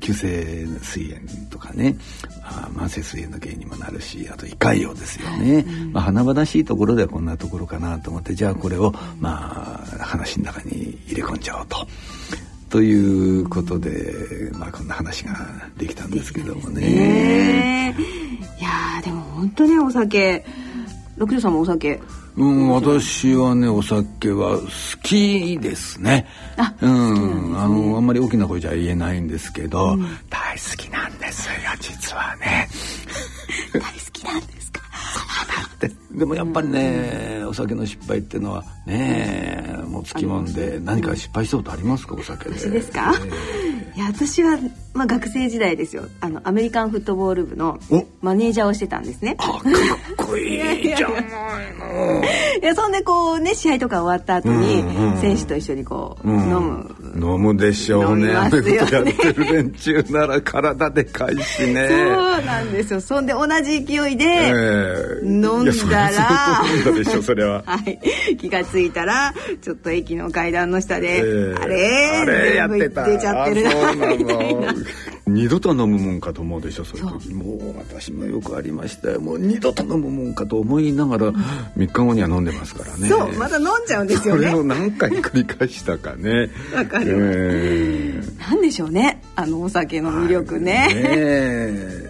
[0.00, 1.96] 急性膵炎とかね
[2.74, 11.86] 慢性膵炎の原因にもなるしあと胃潰瘍ですよね、うん、まあ、華々しいところではこんなところかなと思ってじゃあこれをまあ話の中に入れ込んじゃおうと。
[12.70, 15.34] ということで、まあ、こんな話が
[15.78, 17.96] できたんですけどもね。
[18.60, 20.44] いやでも本当ねお酒
[21.16, 21.98] 六条さんもお酒
[22.36, 24.66] うん、私はねお酒は好
[25.02, 26.26] きですね。
[26.56, 32.68] あ、うん、あのあんまり大きな声じゃ言えないんですけど、うん、大好きなんですよ実はね。
[33.74, 34.80] 大好きなんですか？
[35.74, 35.94] ってで
[36.24, 42.14] もやっぱりね、お酒の失敗っていうのはねもうつきもんで何か失敗したことありますか？
[42.14, 42.58] お酒で。
[42.58, 44.58] 私ですか、えー、いや私は、
[44.92, 47.78] まあ、学生時代ですよあのアメリカンフットボール部の
[48.20, 49.36] マネージャーをしてたんですね。
[49.36, 51.22] かっこいいじゃない
[51.78, 52.22] の。
[52.62, 54.84] いやそんでこうね試合とか終わった後に、
[55.20, 56.94] 選手と一緒にこう、うん、飲む。
[57.14, 58.34] 飲むでしょうね。
[58.34, 61.88] あめことやってる連中なら体でかいしね。
[61.88, 61.94] そ
[62.42, 63.00] うなんですよ。
[63.00, 67.62] そんで同じ勢いで、えー、飲んだら、飲んだでしょそれは。
[67.66, 67.98] はい。
[68.36, 71.86] 気がついたらちょっと駅の階段の下で、えー、あれ？
[72.22, 73.06] あれやってた。
[73.06, 74.16] 出ちゃってるな。
[74.16, 74.74] みたいな。
[75.28, 77.06] 二度と飲むもんかと思うでしょそういう。
[77.20, 79.20] 時もう私もよくありましたよ。
[79.20, 83.08] もう二度と飲むもんかと思いながら3日後には飲んでますからね。
[83.08, 84.48] そうまた飲んじゃうんですよね。
[84.48, 86.50] それを何回繰り返したかね。
[86.74, 89.22] わかる、えー、なんでしょうね。
[89.36, 90.88] あのお酒の魅力ね。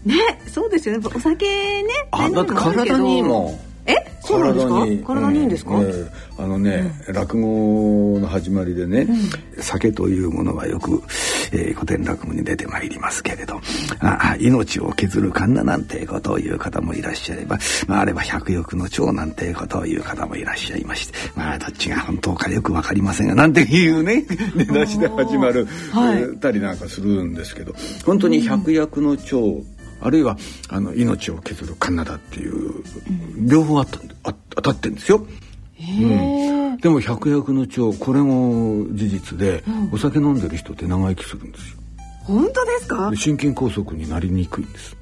[0.05, 0.15] ね。
[0.15, 1.07] ねそうですよね。
[1.15, 1.47] お酒
[1.83, 3.23] ねあだって体に
[3.89, 4.19] え？
[4.21, 4.67] そうなんです
[5.03, 5.15] か？
[5.15, 9.07] 体にいいんですか、うんえー、あのね、うん、落語の始まりでね、
[9.57, 11.03] うん、酒というものはよく、
[11.53, 13.59] えー、古典落語に出てまいりますけれど
[14.01, 24.27] あ命を削るカンナなんてことを言う方もいらっしゃれば、まあ、あれば百欲の長なんてことを言う方もいらっしゃいましてまあどっちが本当かよく分かりませんがなんていうね
[24.57, 27.75] 出だしで始まる、はい、たりなんかするんですけど
[28.05, 29.63] 本当に百薬の長
[30.01, 30.37] あるいは
[30.69, 32.83] あの命を削るカナダっていう、
[33.37, 35.27] 両方あったあ当たってるんですよ。
[35.81, 35.83] う
[36.75, 41.77] ん、でも百薬の長これも事実で、うん、お酒飲んでる人って長生きするんですよ。
[42.25, 43.11] 本当ですか？
[43.15, 44.97] 心筋梗塞になりにくいんです。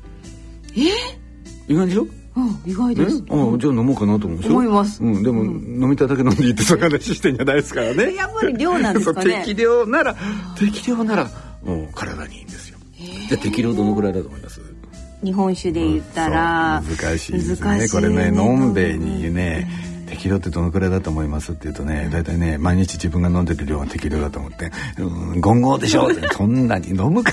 [0.77, 1.73] え？
[1.73, 2.07] 意外でしょ？
[2.37, 3.25] うん、意外です。
[3.31, 4.41] あ、うん、じゃあ飲もうかなと思う。
[4.47, 5.03] 思います。
[5.03, 8.15] うん、でも、飲みたいだけ飲んでいいってそういう話してんじゃないですからね。
[8.15, 9.39] やっぱり量なんですかね。
[9.47, 10.15] 適量なら、
[10.59, 11.31] 適量なら、
[11.65, 12.79] もう体にいいんですよ。
[13.31, 14.61] じゃ適量どのぐらいだと思います？
[15.23, 19.69] 日本酒で言ったら、難しいですね、ね、これね飲んべにね、
[20.07, 21.53] 適量ってどのくらいだと思います？
[21.53, 27.33] って言うとね大体ね毎日自分が飲んでる量が適量だと思って「うん言語でしょ」ってそんなに飲むか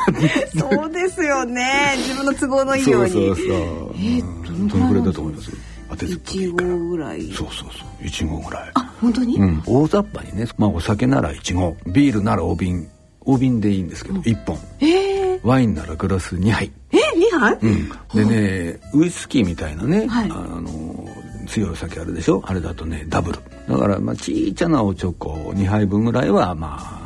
[0.57, 1.93] そうですよね。
[1.97, 3.11] 自分の都合のいいように。
[3.11, 3.47] そうそうそう、
[3.95, 5.51] えー、どのくらいだと思います？
[5.89, 6.69] 当てずっぽいから。
[6.69, 7.21] 1合ぐらい。
[7.31, 8.03] そうそうそう。
[8.03, 8.71] 1合ぐらい。
[8.73, 12.87] あ本当に、うん、大雑把にね、まあ、お酒なら1合ビールなら大瓶。
[13.25, 14.57] 大瓶でいいんですけど、うん、1本。
[14.81, 16.97] えー、ワインならグラス2杯え
[17.35, 18.25] 2杯、うん、で
[18.73, 21.07] ねウイスキーみたいなね、はい、あの
[21.47, 22.41] 強いお酒あるでしょ？
[22.45, 23.39] あれだとねダブル。
[23.67, 27.03] だからまあちいちゃなおちょこ2杯分ぐらいはまあ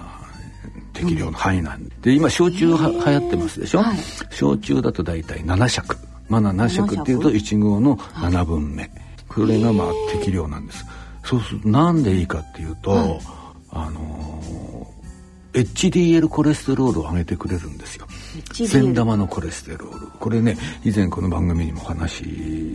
[0.94, 1.84] 適量の範囲なん。
[1.86, 3.98] で、で今焼酎は流行ってますでしょ、はい、
[4.32, 5.98] 焼酎だと大体7尺。
[6.28, 8.92] まあ7尺っていうと1合の7分目、
[9.30, 10.86] これがまあ適量なんです。
[11.24, 13.20] そうするとなんでいいかっていうと、はい、
[13.72, 14.92] あの
[15.54, 18.06] HDL コレステロールを上げてくれるんですよ。
[18.42, 20.08] 善玉のコレステロール。
[20.20, 22.24] これね以前この番組にも話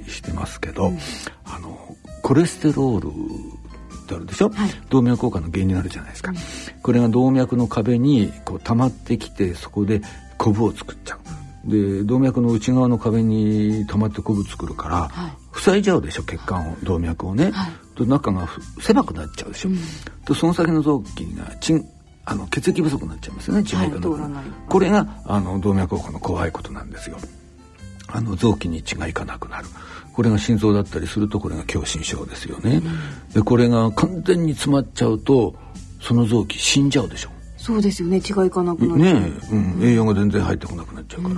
[0.09, 0.99] してますけど、うん、
[1.45, 6.37] あのコレステロールってあるでしょ、はい、動脈硬化の原因になるじゃないですか、うん、
[6.83, 10.03] これが動脈の壁にこう溜まってきてそこで
[10.39, 11.19] コブを作っちゃう。
[11.65, 16.25] で動脈の内側の壁に溜まってコブ作るから、はい、塞いじゃうでしょ？
[16.25, 18.49] 血管を動脈をね、はい、と中が
[18.81, 19.79] 狭くなっちゃうでしょ、うん、
[20.25, 21.87] とその先の臓器が沈
[22.25, 23.85] あの血液不足になっちゃいますよね血が。
[23.85, 27.17] いかなくなる、これがあの動脈硬化の怖いことなんですよ。
[28.07, 29.67] あの臓器に血がいかなくなる。
[30.13, 35.55] これが心臓だったりするとこれが狭心症ですよね、うん、でこれが完全に詰まっちゃうと
[36.03, 37.31] その臓器死んじゃうでしょ。
[37.57, 41.37] そうですよね血がいかなくなるねえ、うん、栄養が全然入ってこなくなっちゃうから、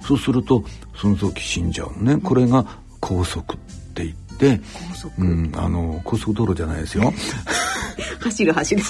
[0.00, 0.64] そうすると
[0.96, 2.64] その臓器死んじゃうのね、これが
[3.00, 3.56] 拘束っ
[3.94, 7.12] て言って高速、うん、あの高速道路じゃないですよ。
[8.20, 8.82] 走る走る。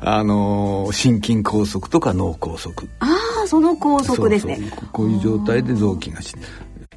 [0.00, 2.72] あの心筋梗塞とか脳梗塞。
[3.00, 4.60] ああその高速ですね。
[4.92, 6.42] こういう状態で臓器が死ぬ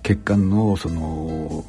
[0.03, 1.63] 血管のその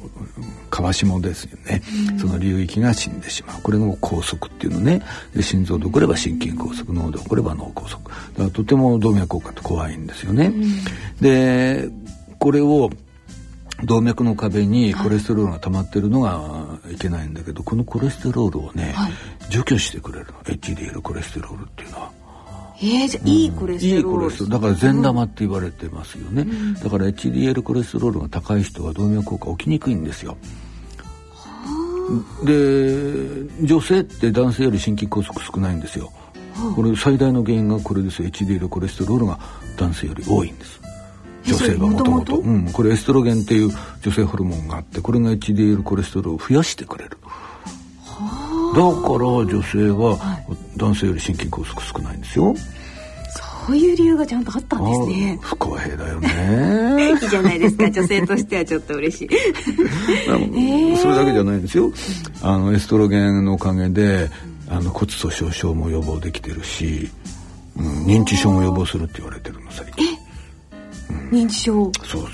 [0.69, 1.83] 川下ですよね、
[2.19, 3.61] その流域が死んでしまう。
[3.61, 5.01] これが梗塞っていうのね。
[5.35, 7.99] で心臓で起これば心筋梗塞脳で起これば脳梗塞。
[8.03, 10.51] だからとても動脈硬化って怖いんですよね、
[11.21, 11.89] で
[12.39, 12.89] これを
[13.83, 18.95] 動脈の壁にコレステロールが溜まってるのがいけないんだけど、このコレステロールをね、
[19.49, 20.33] 除去してくれるの。
[20.43, 22.11] HDL コレステロールっていうのは。
[22.81, 26.45] えー、じゃあいいコレステロール、だから善玉って言われてますよね、
[26.83, 30.37] だから HDL コレステロールが高い人は動脈硬化起きにくいんですよ。
[32.43, 36.11] で女性って男性より心筋梗塞少ないんですよ。
[36.75, 38.27] これ最大の原因がこれですよ。
[38.29, 39.39] HDL コレステロールが
[39.77, 40.82] 男性より多いんです
[41.45, 43.69] 女性はもともと元うんこれエストロゲンっていう
[44.01, 47.17] 女性ホルモンがあってこれが HDL コレステロールを増やしてくれる。
[48.73, 50.17] だから女性は
[50.77, 52.55] 男性より心筋梗塞少ないんですよ。
[53.65, 55.39] そういう理由がちゃんとあったんですね。
[55.41, 57.09] あ不公平だよね。
[57.11, 57.89] いいじゃないですか。
[57.89, 59.29] 女性としてはちょっと嬉しい。
[60.97, 61.91] それだけじゃないんですよ。
[62.41, 64.29] あのエストロゲンのおかげで
[64.69, 67.09] あの骨粗しょう症も予防できてるし、
[67.77, 70.22] うん、認知症も予防するって言われてるの最近
[71.33, 72.31] 認知症そうそうそう。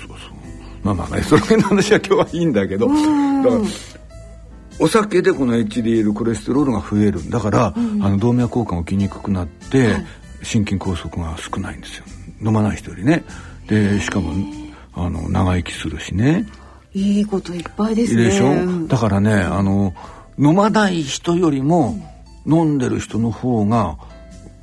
[0.82, 2.88] まあまあエストロゲンの話は今日はいいんだけど。
[2.88, 3.62] だから
[4.78, 9.96] お酒でこの HDL コレステロールが増えるだから、あの動脈硬化が起きにくくなって、
[10.42, 12.04] 心筋梗塞が少ないんですよ。
[12.42, 13.24] 飲まない人よりね。
[13.66, 14.32] でしかも
[14.94, 16.46] あの長生きするしね。
[16.94, 18.24] いいこといっぱいですね。
[18.24, 18.88] でしょ、うん。
[18.88, 19.94] だからねあの
[20.38, 21.96] 飲まない人よりも
[22.46, 23.98] 飲んでる人の方が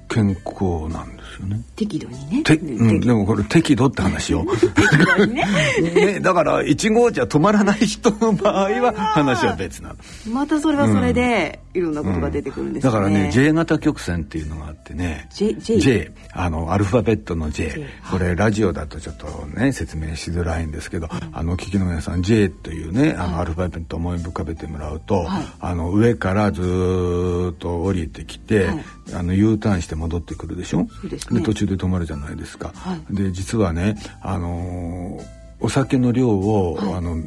[0.09, 1.61] 健康なんですよね。
[1.75, 4.45] 適度にねてうん、でもこれ適度って話よ。
[5.27, 9.95] ね、だから1号じゃ止まらない人の場合は話は別なの。
[10.31, 15.30] またそれはそれでいろんなことが出てくるんですね、だからね J 型曲線っていうのがあってね。
[15.34, 25.28] J J あのアルファベットの J, J これラジオだとちょっとね説明しづらいんですけど、あのお聞きの皆さん J というねあのアルファベットを思い浮かべてもらうと、
[25.59, 28.67] あの上からずーっと降りてきて、
[29.13, 30.88] あの U ターンして戻ってくるでしょ？
[31.32, 32.71] で途中で止まるじゃないですか。
[32.75, 33.15] はい。
[33.15, 37.17] で実はねあのーお酒の量を、あの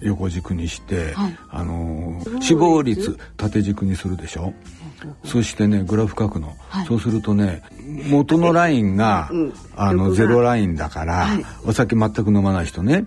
[0.00, 1.38] 横軸にして、はい。
[1.50, 4.54] あのー死亡率縦軸にするでしょ、
[5.24, 7.62] そしてねグラフ書くの、そうするとね
[8.08, 9.54] 元のラインが、うん。
[9.76, 11.44] あのゼロラインだから、はい。
[11.64, 13.06] お酒全く飲まない人ね、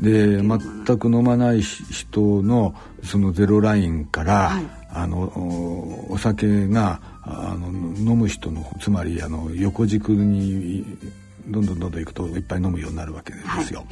[0.00, 4.64] で全く飲まない人のそのゼロラインから、はい。
[4.96, 7.66] あのおお酒があの
[7.98, 10.84] 飲む人のつまりあの横軸に
[11.48, 13.84] どんどんどんどんいくといっぱい飲むようになるわけですよ、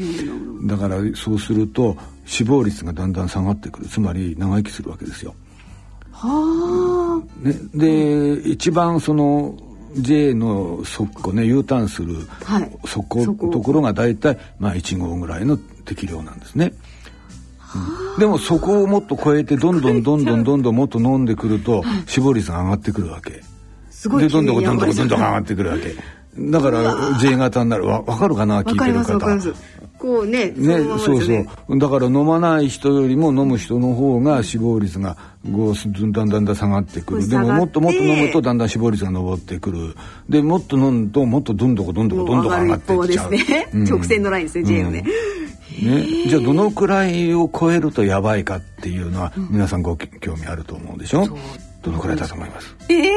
[0.65, 3.87] だからそうすると死亡率がだんだん下がってくる。
[3.87, 5.35] つまり長生きするわけですよ。
[6.13, 9.57] はね、で一番その
[9.97, 12.79] J の底ね U ターンするはい。
[12.87, 16.73] 底、そこところが大体まあ1号ぐらいの適量なんですね。
[16.77, 16.93] うん
[18.19, 23.31] でもそこをもっと超えてどんどんどんどんどんどんもっと飲んでくると死亡率が上がってくるわけ。
[23.31, 25.95] でどんどんどんどんどんどん上がってくるわけ。
[26.39, 27.87] だから J 型になる。
[27.87, 29.53] わわかるかな聞いてる方。
[29.99, 31.33] こうねね、のままそうそ
[31.69, 31.79] う。
[31.79, 35.75] だから飲まない人よりも飲む人の方が死亡率がこう
[36.13, 37.29] だんだんだん下がってくる。
[37.29, 39.95] でももっともっと飲むとだんだん死亡率が上ってくる。
[40.29, 43.31] でもっと飲むともっとどんどこどんどこどんどこ上がっていっちゃう。
[43.31, 43.69] ですね。
[43.75, 43.85] うん。
[43.85, 45.05] 直線のラインですね J のね。
[45.83, 51.27] ね、じゃあどのくらいを超えるとやばいかっていうのは皆さんご興味あると思うでしょ？
[51.83, 52.77] どのくらいだと思います？
[52.91, 53.13] ええー、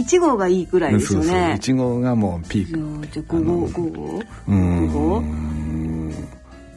[0.00, 1.58] 1号がいいくらいですよね。
[1.60, 3.08] 1号がもうピーじク。
[3.12, 5.20] じゃあ5号5号うー5号。
[5.20, 6.14] ん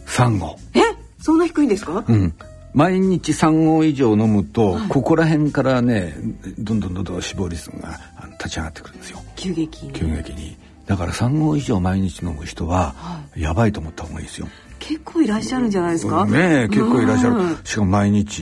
[0.05, 0.57] 3号。
[0.73, 0.81] え？
[1.19, 2.03] そんな低いんですか？
[2.07, 2.33] うん、
[2.73, 6.15] 毎日3合以上飲むと、ここら辺からね
[6.57, 7.99] どんどんどんどん死亡率が
[8.39, 9.19] 立ち上がってくるんですよ。
[9.35, 9.93] 急激に。
[9.93, 10.57] 急激に。
[10.87, 12.95] だから3合以上毎日飲む人は、
[13.35, 14.47] やばいと思った方がいいですよ
[14.81, 16.25] 結構いらっしゃるんじゃないですか？
[16.25, 17.35] ねえ結構いらっしゃる。
[17.35, 18.41] うんしかも毎日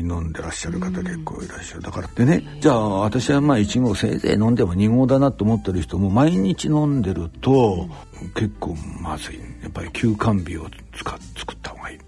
[0.00, 1.82] 飲んでらっしゃる方結構いらっしゃる。
[1.82, 7.88] だからってねじゃあ私はまあ1合せいぜい飲んでも2合だなと思ってる人も毎日飲んでると
[8.34, 11.96] 結構まずいやっぱり休館日を使っ作った方がいい。
[11.96, 12.02] うん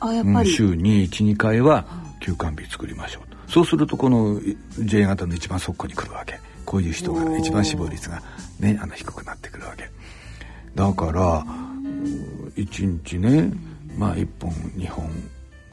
[0.00, 1.84] あやっぱり、週に12回は
[2.20, 3.36] 休館日作りましょうと。
[3.52, 4.40] そうするとこの
[4.78, 6.38] J 型の一番そこに来るわけ。
[6.64, 8.22] こういう人が一番死亡率が
[8.60, 9.90] ねあの低くなってくるわけ。
[10.76, 11.44] だから
[12.56, 13.52] 1日ね
[13.96, 15.10] まあ1本2本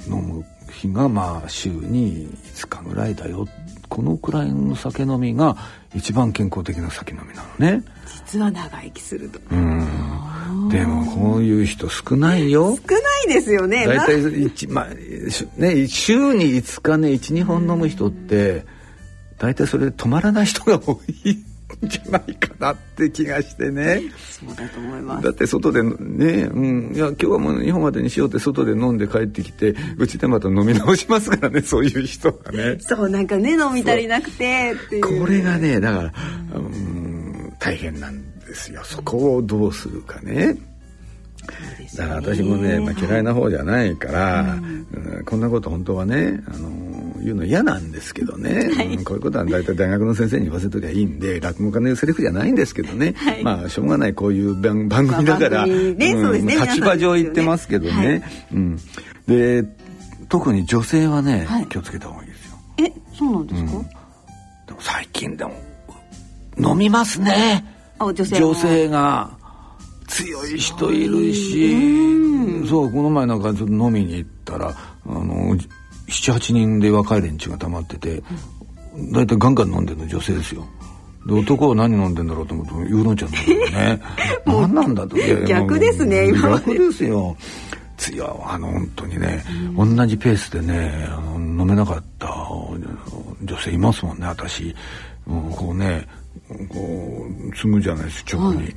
[0.08, 3.48] 飲む日がまあ週に5日ぐらいだよ。
[3.88, 5.56] このくらいの酒飲みが
[5.94, 7.84] 一番健康的な酒飲みなのね。
[8.28, 9.40] 実は長生きすると。
[9.52, 10.70] うん。
[10.70, 12.76] でもこういう人少ないよ。
[12.76, 13.86] 少ないですよね。
[13.88, 14.90] 大体一まあ
[15.60, 18.66] ね週に5日ね12本飲む人って
[19.38, 21.38] 大体それで止まらない人が多い
[21.84, 24.02] じゃないかなって気がしてね。
[24.18, 25.24] そうだと思います。
[25.24, 32.78] だって外でね、うん、いや今日はもう日本までにしようって外で飲んで帰ってきて、うちでまた飲み直しますからね、そういう人がね。
[32.80, 35.20] そうなんかね飲み足りなくてっていう。
[35.22, 36.14] これがね、だから、
[36.56, 38.84] うん、大変なんですよ。
[38.84, 40.58] そこをどうするかね。
[41.96, 46.70] だから私もね、まあ、嫌いな方じゃないから、うんこんなこと本当はね、あの
[47.22, 56.56] 言うの嫌なんですけどね、 うんこういうことは大体大学の先生に言わせときゃいいんで落語家のセリフじゃないんですけどね、まあしょうがないこういう番 番組だから、まあねそうですね。
[56.56, 57.92] 立場上言ってますけどね。
[57.94, 58.80] はいうん、
[59.28, 59.64] で
[60.30, 61.68] 特に女性はね、はい。
[61.68, 62.56] 気をつけた方がいいですよ。
[62.80, 63.72] えそうなんですか？
[64.68, 65.54] でも最近でも
[66.58, 67.64] 飲みますね。
[68.00, 68.42] あ女性は。
[68.42, 69.46] 女性が。
[70.08, 71.76] 強い人いるし。
[72.68, 75.58] そうこの前なんかちょっと飲みに行ったらあの
[76.08, 78.24] 78人で若い連中が溜まってて
[79.12, 80.66] 大体ガンガン飲んでるの女性ですよ。
[81.26, 84.02] で男は何飲んでんだろうと思うとウーロン茶飲んでるのね。
[84.46, 85.18] 何なんだと。
[85.48, 86.66] 逆ですね今まで。
[86.76, 87.36] 逆ですよ。
[87.98, 89.44] 強いあの本当にね、
[89.78, 92.28] 同じペースでねあの飲めなかった
[93.42, 94.76] 女性いますもんね私。
[95.26, 96.08] もうこうね
[96.70, 98.68] こう継ぐじゃないですチョコに、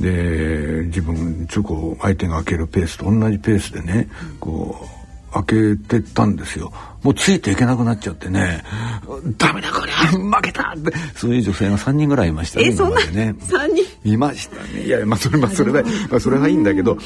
[0.00, 4.08] で自分チョコを相手が開けるペースと同じペースでね
[4.38, 4.99] こう
[5.32, 6.72] 開けてったんですよ。
[7.02, 8.62] もうついていけなくなっちゃってね
[9.38, 10.92] 「ダメだこれ負けた!」って。
[11.14, 13.34] そういう女性が3人ぐらいいましたねえそんな今までね。
[13.40, 13.84] 三人？
[14.04, 14.84] いましたね。
[14.84, 16.98] いやまあそれまあそれだ、まあ、それがいいんだけど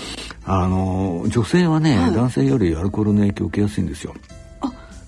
[0.45, 4.15] あの女性はね、男性よりアルコールの影響を受けやすいんですよ。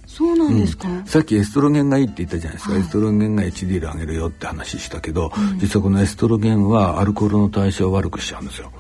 [0.07, 0.89] そうなんですか？
[1.05, 8.73] さっきエストロゲンがいいって言ったじゃないですか、エストロゲンが HDL 上げるよって話したけど、実はこのエストロゲンはアルコールの代謝を悪くしちゃうんですよ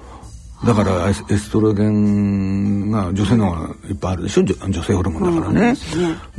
[0.65, 4.43] だからエストロゲンが女性の方がいっぱいあるでしょ？
[4.43, 5.75] 女女性ホルモンだからね,、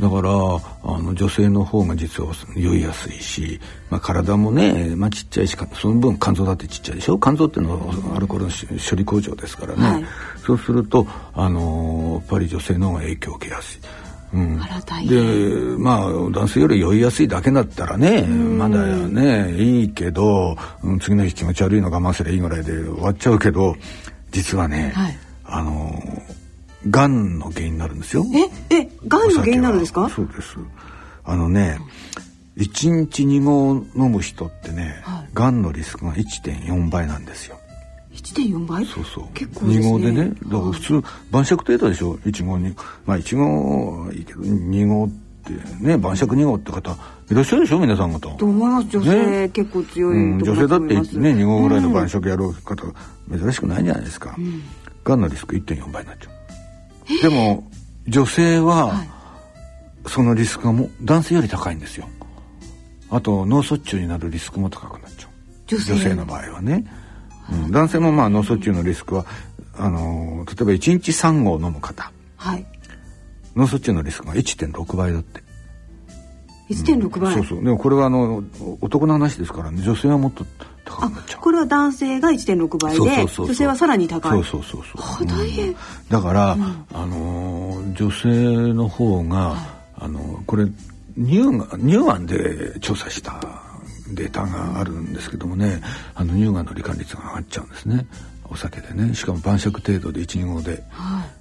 [0.00, 3.60] だからあの女性の方が実は酔いやすいし、
[3.90, 7.18] まあ、体もね、まあ、ちっちゃいしかその分肝臓だってちっちゃいでしょ？
[7.18, 10.04] 肝臓っていうのはアルコールのし処理工場ですからね、はい。
[10.44, 13.80] そうするとあのやっぱり女性の方が影響を受けやすい。
[14.32, 14.62] うんで
[15.22, 15.82] 変。
[15.82, 23.74] まあ男性より酔いやすいだけだったらねまだねいいけど、うん次の日気持ち悪いの我慢すりゃいいぐらいで終わっちゃうけど
[24.30, 25.92] 実はね、はいあの
[26.90, 28.24] がんの原因になるんですよ。
[28.70, 30.08] ええがんの原因になるんですか？
[30.10, 30.56] そうです。
[31.24, 31.78] あのね
[32.56, 37.58] 1日2合飲む人ってね、はいがんのリスクが1.4倍なんですよ。
[38.28, 38.84] 一点四倍。
[38.84, 39.24] そうそう。
[39.32, 42.74] 結構ですね2合でね、だから普通晩酌程度でしょ？1合に
[43.06, 45.52] まあ1合はいいけど2合って
[45.84, 46.96] ね晩酌2合って方
[47.30, 47.78] いらっしゃるでしょ？
[47.78, 48.18] 皆さん方。
[48.18, 48.88] と思います。
[48.88, 50.94] 女性、ね結構強うん、女性だって。
[50.94, 51.00] ね
[51.32, 52.84] 2合ぐらいの晩うん酌やる方
[53.30, 54.36] 珍しくないじゃないですか。
[55.04, 57.22] がんのリスク1.4倍になっちゃう。
[57.22, 57.64] でも
[58.06, 59.02] 女性は
[60.06, 62.06] そのリスクがもう男性より高いんですよ。
[63.10, 65.30] あと脳卒中になるリスクも高くなっちゃう。
[65.78, 66.84] 女性の場合はね。
[67.50, 69.24] うん、男性もまあ脳卒中のリスクは
[69.76, 72.66] あのー例えば1日3合飲む方はい。
[73.56, 75.42] 脳卒中のリスクが1.6倍だって。
[76.68, 77.32] 一点六倍。
[77.34, 77.64] そうそう。
[77.64, 78.42] でもこれはあの
[78.80, 80.44] 男の話ですからね女性はもっと
[80.84, 81.40] 高くなっちゃう。
[81.40, 84.32] これは男性が1.6倍で女性はさらに高い。
[84.32, 85.26] そうそうそうそう。
[85.28, 85.74] あ大変。
[86.10, 86.56] だから、あ
[87.06, 89.56] のー女性の方が、
[89.96, 90.66] あのーこれ
[91.16, 93.40] 乳がん乳がんで調査した
[94.14, 95.80] データがあるんですけどもね
[96.14, 98.06] あの乳がんの罹患率が上がっちゃうんですね。
[98.50, 99.14] お酒でね。
[99.14, 100.82] しかも晩酌程度で12合で、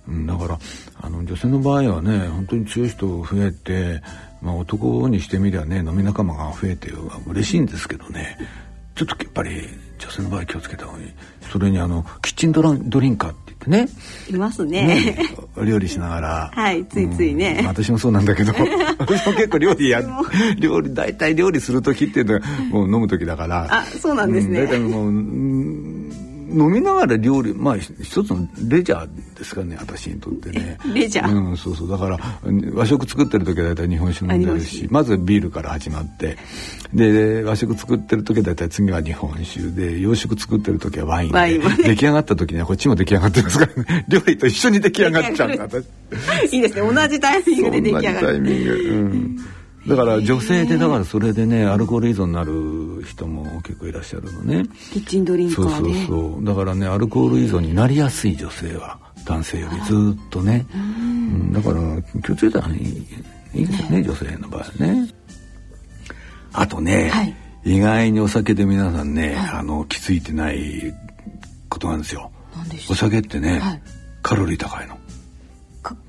[0.08, 0.60] うん、だから
[1.02, 4.02] あの女性の場合はね本当に強い人増えて、
[4.42, 6.92] まあ、男にしてみりゃね飲み仲間が増えて
[7.26, 8.38] 嬉しいんですけどね。
[8.96, 11.08] ちょっとやっぱり女性の場合気をつけた方がいい。
[11.52, 13.90] それにあのキッチンドランドリンカーって言ってね。
[14.30, 14.86] いますね。
[14.86, 15.18] ね、
[15.64, 17.58] 料理しながら、はいついついね。
[17.62, 17.68] うん。
[17.68, 18.54] 私もそうなんだけど。
[19.00, 20.02] 私も結構料理や
[20.60, 23.68] 料理大体料理する時っていうのはもう飲む時だから。
[23.70, 24.62] あそうなんですね。
[24.62, 30.78] う大体もううん飲みながら料理まあ一つのレジャーですからね私にとってね。
[30.94, 31.50] レジャー？
[31.50, 31.90] うんそうそう。
[31.90, 32.18] だから
[32.74, 36.38] 和食作ってる時は大体日本酒飲んでるしまずビールから始まって。
[36.94, 41.60] で和食作ってる時は大体次は日本酒で洋食作ってる時はワインで。
[41.84, 44.06] 出来上がった時にはこっちも出来上がってますからね。
[44.10, 45.86] 料理と一緒に出来上がっちゃうんだ私。
[46.54, 46.82] いいですね。
[46.82, 48.42] 同じタイミングで出来上がそんなタイる。
[48.42, 49.46] ミング、うん、
[49.88, 54.66] だから女性でだからそれでねアルコール依存になる人も結構いらっしゃるのね。
[54.92, 55.96] キッチンドリンカそうそう。
[56.08, 56.46] そう。
[56.46, 61.54] だからねアルコール依存になりやすい女性は男性よりずっとね、うん。
[61.54, 63.08] だから気をつけたらいい
[63.54, 65.10] いいですよね、女性の場合はね。
[66.54, 67.36] あとね、はい。
[67.64, 70.94] 意外にお酒で皆さんね、あの気づいてない
[71.70, 72.32] ことなんですよ。
[72.90, 73.82] お酒ってね、はい。
[74.22, 74.98] カロリー高いの。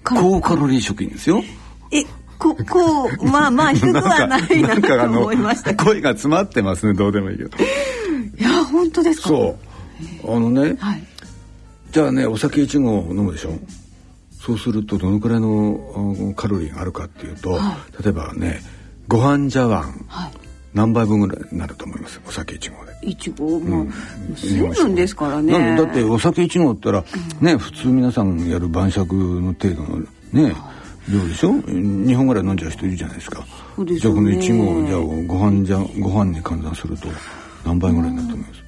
[0.05, 1.43] 高カロリー食品ですよ。
[1.93, 2.05] え
[2.39, 7.51] ここうまあまあ低くはないなと思いました声が詰まってますねどうでもいいけど。
[7.59, 9.29] いや本当ですか？
[9.29, 9.59] そ
[10.25, 10.37] う。
[10.37, 11.03] あのね、はい。
[11.91, 13.53] じゃあねお酒1合飲むでしょ？
[14.41, 18.61] そうするとどのくらいのあカロリーがあるかっていうと、は例えばね
[19.09, 20.33] ご飯茶碗はい。
[20.75, 22.21] 何杯分ぐらいになると思います？
[22.29, 23.09] お酒1合で。
[23.09, 25.53] いちごまあ水分ですからね。
[25.53, 27.05] なんでだってお酒1合ったら、
[27.41, 30.01] ね普通皆さんやる晩酌の程度の
[30.33, 30.55] ね
[31.11, 33.45] 量でしょ2本ぐらい飲んじゃう人いるじゃないですか。
[33.77, 37.09] そうですじゃあこのよね1合じゃあご飯じゃご飯に換算すると
[37.65, 38.63] 何杯ぐらいになると思います？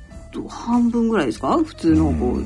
[0.49, 1.59] 半分ぐらいですか？
[1.59, 2.45] 普通のこう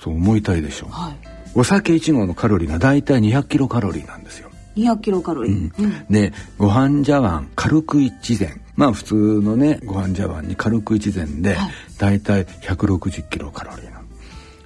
[0.00, 1.16] そう思いたいでしょはい。
[1.54, 4.50] お酒1合のカロリーがだいたい200キロカロリーなんですよ。
[4.76, 6.06] 200キロカロリー、うん。
[6.10, 8.60] でご飯茶碗軽く一膳。
[8.74, 11.56] まあ普通のねご飯茶碗に軽く一膳で
[11.98, 12.20] だい。
[12.20, 13.95] たい160キロカロリー。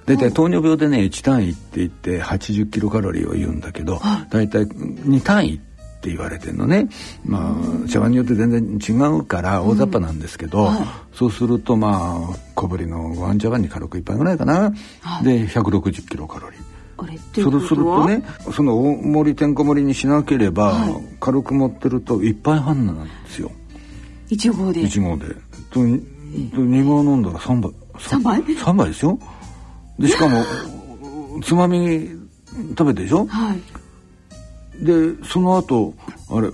[0.05, 3.99] 大体糖尿病でね1単位って言って80キロカロリーを言うんだけど
[4.29, 4.49] だい。
[4.49, 5.59] たい2単位っ
[6.01, 6.89] て言われてるのね。
[7.23, 10.71] まあ茶碗によって全然違うから大雑把なんですけど、
[11.13, 14.71] そうするとまあ小ぶりのご飯茶碗に軽く一杯ぐらいかな、
[15.21, 16.61] で160キロカロリー。
[17.43, 20.87] それすることねその大盛りてんこ盛りにしなければ、
[21.19, 23.51] 軽く持ってると1杯半なんですよ。
[24.29, 24.81] 一合で。
[24.81, 25.35] 1合で。
[25.69, 27.71] と2合飲んだら3杯。
[27.99, 29.19] 三杯？3杯ですよ
[30.01, 30.43] でしかも
[31.43, 32.09] つまみ
[32.77, 33.25] 食べてでしょ？
[33.27, 34.83] はい。
[34.85, 35.93] でその後
[36.29, 36.49] あれ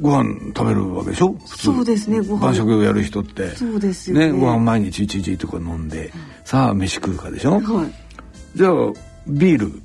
[0.00, 1.32] ご飯食べるわけでしょ？
[1.32, 1.64] 普通。
[1.64, 2.40] そうですねご飯。
[2.40, 3.50] 晩食をやる人って。
[3.56, 4.30] そうですよね。
[4.30, 6.12] ご飯毎日1日とか飲んで、
[6.44, 7.92] さあ飯食うかでしょ、はい。
[8.54, 8.72] じゃあ
[9.26, 9.82] ビール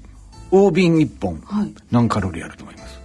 [0.52, 1.74] 大瓶1本、はい。
[1.92, 3.00] 何カロリーあると思います？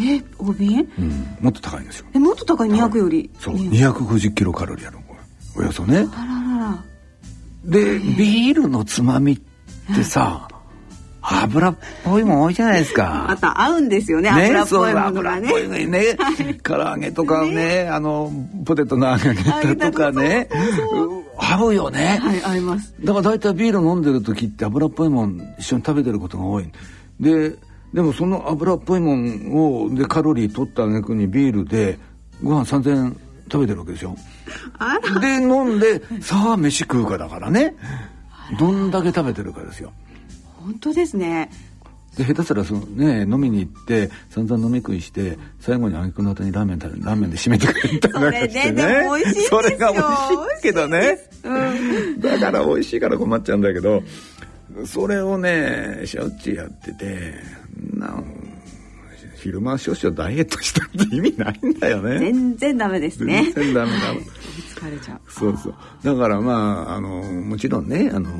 [0.00, 0.88] え大瓶？
[0.98, 2.06] うん、もっと高いんですよ。
[2.14, 3.30] えもっと高い？200より。
[3.38, 4.98] そう、ね250キロカロリーある
[5.58, 6.06] およそね。
[6.12, 6.84] あららら。
[7.64, 9.55] で、ビールのつまみって
[10.04, 10.48] さ、
[11.28, 13.26] 油っぽいもん多いじゃないですか。
[13.28, 16.16] また合うんですよね油っぽいものがね油っぽいね、
[16.62, 18.32] 唐揚げとかね、あの、
[18.64, 20.48] ポテトの揚げ方とかね、
[20.92, 22.18] う合うよね。
[22.22, 26.70] はい合いますだから大体ビール飲んでる時って油っぽいもん一緒に食べてることが多い。
[27.20, 27.54] で、
[27.92, 31.98] でもその油っぽいもんを、でカロリー取った挙句にビールで
[32.42, 33.16] ご飯3000円
[33.50, 34.16] 食べてるわけでしょ。
[35.20, 37.74] で、飲んで、さあ飯食うかだからね。
[38.58, 39.92] どんだけ食べてるかですよ。
[40.62, 41.50] 本当ですね。
[42.16, 49.06] で下手すらそのね飲みに行って散々飲み食いして最後に挙句の後にラーメン食べラーメンで締めてくれたりなんかしてね。
[49.50, 51.18] それが美味しいけどね。
[52.18, 54.02] だから美味しいから困っちゃうんだけど
[54.86, 57.34] それをねしょっちゅうやってて
[57.94, 58.24] なん
[59.36, 62.18] 昼間少々ダイエットしたって意味ないんだよね。
[62.18, 63.52] 全然ダメですね。
[63.54, 63.98] 全然ダメだ
[64.62, 65.74] 疲れちゃうそうそう。
[66.02, 68.30] だからまあ、あの、もちろんね、あの、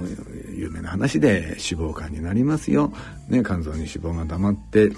[0.55, 2.93] 有名な話で脂肪肝になりますよ。
[3.29, 4.93] ね、肝臓に脂肪が溜まって、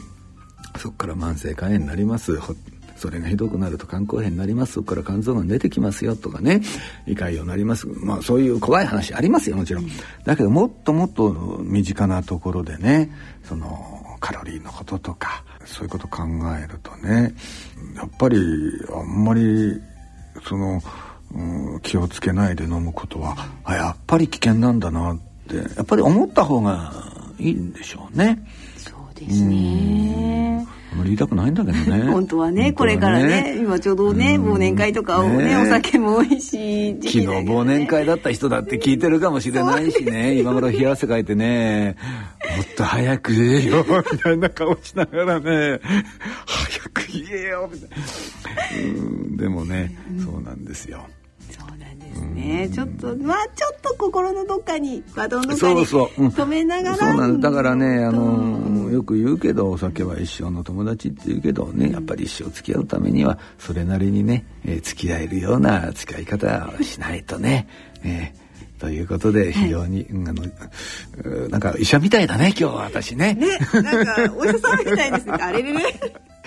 [0.76, 2.38] そこから慢性肝炎になります。
[2.96, 4.72] それがひどくなると肝硬変になります。
[4.72, 6.60] そこから肝臓が出てきますよとかね、
[7.06, 7.86] 胃潰瘍になります。
[7.86, 9.86] まあそういう怖い話ありますよ、もちろん。
[10.24, 13.10] だけどもっともっと身近なところでね、
[13.44, 16.24] その、カロリーのこととか、そういうこと考
[16.60, 17.32] えるとね、
[17.94, 18.36] やっぱり
[18.92, 19.80] あんまり
[20.44, 20.80] その、
[21.82, 25.18] 気をつけないで飲むことはあやっぱり危険なんだなっ
[25.48, 26.92] てやっぱり思った方が
[27.38, 28.38] いいんでしょうね。
[28.76, 30.66] そうですね。
[30.90, 32.02] あまり言いたくないんだけどね。
[32.10, 34.54] 本当はね本当これからね今ちょうどねうん。
[34.54, 35.56] 忘年会とかをねね。
[35.56, 41.96] お酒も美味しい時昨日忘年会だった人だって聞いてるかもしれないしね今頃冷や汗かいてね。
[42.56, 45.80] もっと早く言えよみたいな顔しながらね。
[46.46, 47.96] 早く言えよみたいな。
[48.76, 51.06] うんでもねそうなんですよ
[52.20, 52.68] ですね。
[52.72, 58.84] ちょっとまあちょっと心のどっかにバトンのどに止めながらそうなんだからねあうん。
[58.84, 67.68] のよく言うけどお酒は一生の友達って言うけどねやっぱり一生付き合うためにはそれなりにね、えー付き合えるような付き合い方をしないとね、
[68.02, 68.48] えー
[68.78, 73.34] ということで非常に、うんあのうなんか医者みたいだね今日は私ね。
[73.34, 75.32] ねなんかお医者さんみたいですね。
[75.32, 75.80] あれれれ。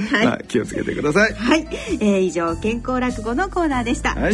[0.09, 1.33] はい、まあ気をつけてください。
[1.33, 1.67] はい。
[1.99, 4.33] えー以上健康落語のコーナーでした、はい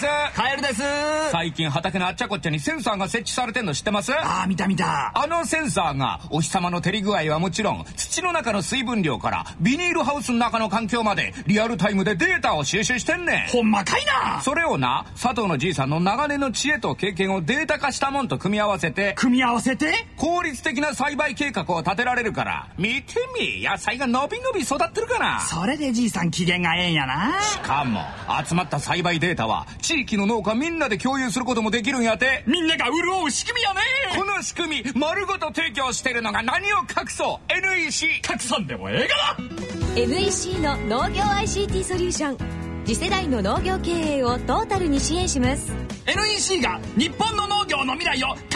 [0.00, 0.36] です。
[0.36, 0.82] カエルです。
[1.30, 4.12] 最近畑のあっちゃこっちゃにセンサーが設置されてんの知ってます？
[4.12, 5.12] ああ見た見た。
[5.14, 13.50] あのセンサーがお日様の照り具合はもちろん土の中の水分量からビニールハウスの中の環境までリアルタイムでデータを収集してんねん。
[13.50, 14.40] ほんまかいな。
[14.40, 20.06] それをな佐藤のじいさんの長年の知恵と経験をデータ化したもんと組み合わせて組み合わせて？
[20.16, 22.68] 効率的な栽培計画を立てられるから。
[22.78, 25.40] 見てみ野菜が伸び伸び育ってるかな。
[25.40, 27.40] それでじいさん機嫌がええんやな。
[27.42, 28.00] しかも
[28.46, 32.44] 集まった栽培データは地域の農家みんなで共有することもできるんやて。
[32.46, 33.80] みんなが潤う仕組みやね。
[34.16, 37.52] この仕組み丸ごと提供してるのが何を隠そう。
[37.52, 40.00] NEC たくさんでもええがな。
[40.00, 42.38] NEC の農業 ICT ソリューション
[42.86, 45.72] 次世代の農業経営をトータルに支援します。
[46.06, 48.46] NEC が日本の農業の未来を変える。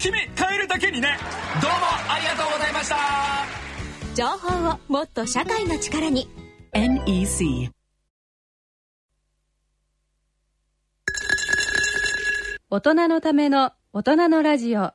[0.00, 1.16] 君変えるだけにね。
[1.62, 1.76] どうも
[2.08, 2.96] ありがとうございました。
[4.16, 6.28] 情報をもっと社会の力に。
[6.72, 7.73] NEC
[12.74, 14.90] 大人のための大人のラジオ。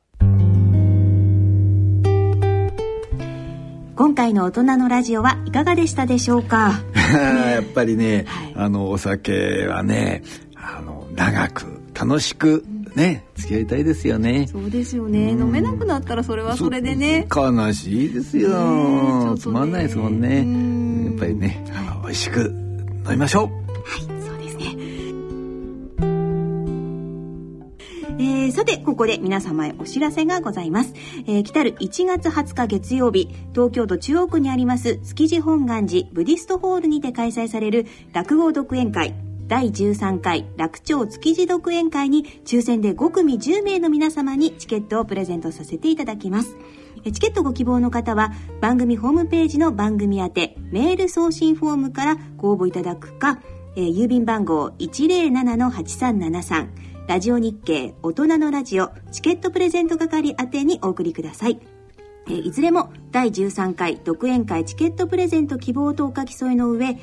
[3.96, 6.74] 今回の大人のラジオはいかがでしたでしょうか？
[6.92, 8.52] やっぱりね、はい。
[8.54, 10.22] あのお酒はね
[10.56, 14.46] あの長く楽しくね付き合いたいですよね。
[14.52, 15.30] そうですよね。
[15.30, 17.26] 飲めなくなったらそれはそれでね。
[17.34, 20.40] 悲しいですよ、ねつまんないですもんね。
[20.40, 21.04] うん。
[21.06, 22.40] やっぱりねあの美味しく
[23.06, 23.48] 飲みましょう。
[24.06, 24.19] そう
[28.20, 30.92] えーさて、ここで皆様へお知らせがございます。
[31.26, 39.14] えー来たる1月20日月曜日、東京都中央区にあります築地本願寺ブディストホールにて開催される落語独演会
[39.48, 46.58] 第13回楽町築地独演会に抽選で5組10名の皆様にチケットをプレゼントさせていただきます。
[47.02, 53.40] チケットご希望の方は番組ホームページの番組宛てメール送信フォームからご応募いただくか、
[53.76, 61.58] えー郵便番号107-8373ラジオ日経大人のラジオチケットプレゼント係宛てにお送りください。
[62.28, 66.96] えいずれも第13回独演会チケットプレゼント希望とお書き添えの上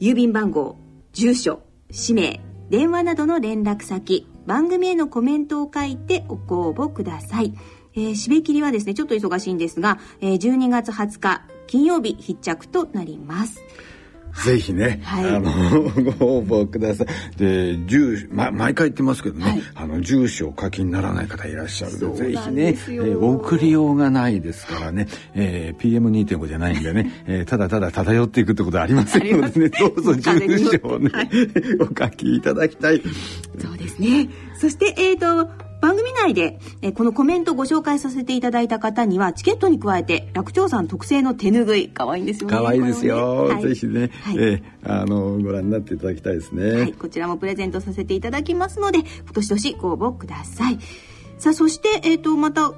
[0.00, 0.78] 郵便番号
[1.12, 2.40] 住所氏名
[2.70, 7.52] 電話などの連絡先番組へのコメントを書いてご応募ください、
[7.92, 13.62] えー締め切りはですねちょっと忙しいんですが、えー12月20日金曜日必着となります
[14.44, 15.28] ぜひね、はい。
[15.28, 15.50] あの
[16.18, 17.06] ご応募ください。
[17.36, 19.62] で住、ま、毎回言ってますけどね、はい。
[19.74, 31.10] あの住所を書きにならない方いらっしゃるのでぜひねえーお送りようがないですからね、えー、PM2.5 じゃないんでね、えーただただ漂っていくってことはありませんのでねどうぞ住所をね、
[31.80, 33.02] お書きいただきたい。
[33.58, 34.28] そうですね。
[34.58, 35.48] そして、えっ、と、
[35.82, 42.56] 番組内で、えーこのコメントをご紹介させていただいた方には、チケットに加えて、楽長さん特製の手ぬぐい、可愛いんですよね。
[42.56, 46.72] 可愛いですよ、これもねぜひね、はいえーあのご覧になっていただきたいですね。
[46.72, 48.98] はい、こちらもプレゼントさせていただきますので、
[49.32, 50.78] どしどしご応募ください。
[51.38, 52.72] さあ、そして、えっ、と、また、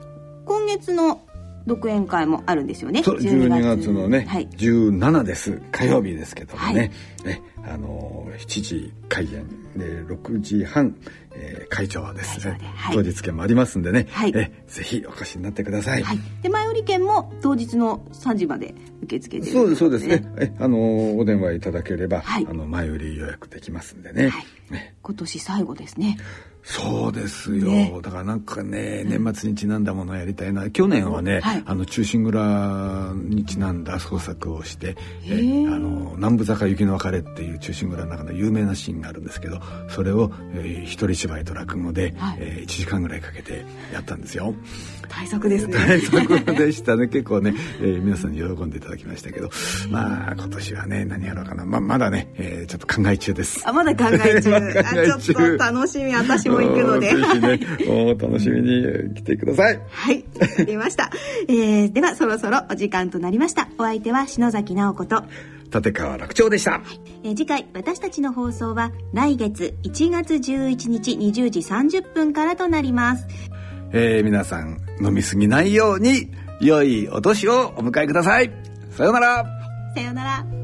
[0.47, 1.24] 今月の
[1.67, 3.03] 独演会もあるんですよね。
[3.03, 3.91] そう12月。
[3.91, 4.49] のね、はい。
[4.49, 5.61] 17です。
[5.73, 6.91] 火曜日ですけどもね,、
[7.25, 7.35] はい。
[7.35, 9.65] ねあの7時開演。
[9.77, 10.95] で6時半、
[11.35, 12.47] えー会場です。
[12.47, 12.97] ねではい。
[12.97, 14.33] 当日券もありますんでね、はい。
[14.35, 16.19] えぜひお越しになってください、はい。
[16.43, 20.07] で、前売り券も当日の3時まで受け付けてるそうですそうです。
[20.07, 22.47] ねえあのお電話いただければ、はい。
[22.49, 24.73] あの前売り予約できますんでね、はい。
[24.73, 26.19] ね今年最後ですね。
[26.67, 28.01] そうですよ、ね。
[28.03, 30.71] だからなんかね年末にちなんだものをやりたいな。
[30.71, 31.63] 去年はね、はい。
[31.67, 34.97] あの中心蔵にちなんだ創作をして
[35.27, 42.39] えあの南部坂雪の別れっていう中心蔵の中の有名なシーンがあるんですけどそれを、えー一人芝居と落語で、はい。
[42.41, 44.55] え1時間ぐらいかけてやったんですよ。
[45.09, 45.75] 大作ですね。
[45.77, 47.09] 大作でしたね。
[47.09, 49.51] 結構ね、えー皆さんに喜んでいただきましたけど。
[49.91, 51.65] まあ今年はね何やろうかな。
[51.67, 53.63] ままだね、えーちょっと考え中です。
[53.67, 54.51] あ、まだ考え中。
[54.61, 55.15] 考え中。
[55.15, 57.09] あ、ちょっと楽しみ、私も行くので。
[57.09, 59.81] ぜひねお楽しみに来てください。
[59.91, 61.11] はい、わかりました。
[61.49, 63.69] えー、ではそろそろお時間となりました。
[63.79, 65.25] お相手は篠崎直子と、
[65.73, 66.81] 立川楽長でした。
[67.25, 73.27] えー次回私たちの放送は来月1月11日20時30分からとなります。
[73.93, 76.31] えー皆さん飲みすぎないように
[76.61, 78.51] 良いお年をお迎えください。
[78.91, 79.45] さようなら。
[79.95, 80.64] さようなら。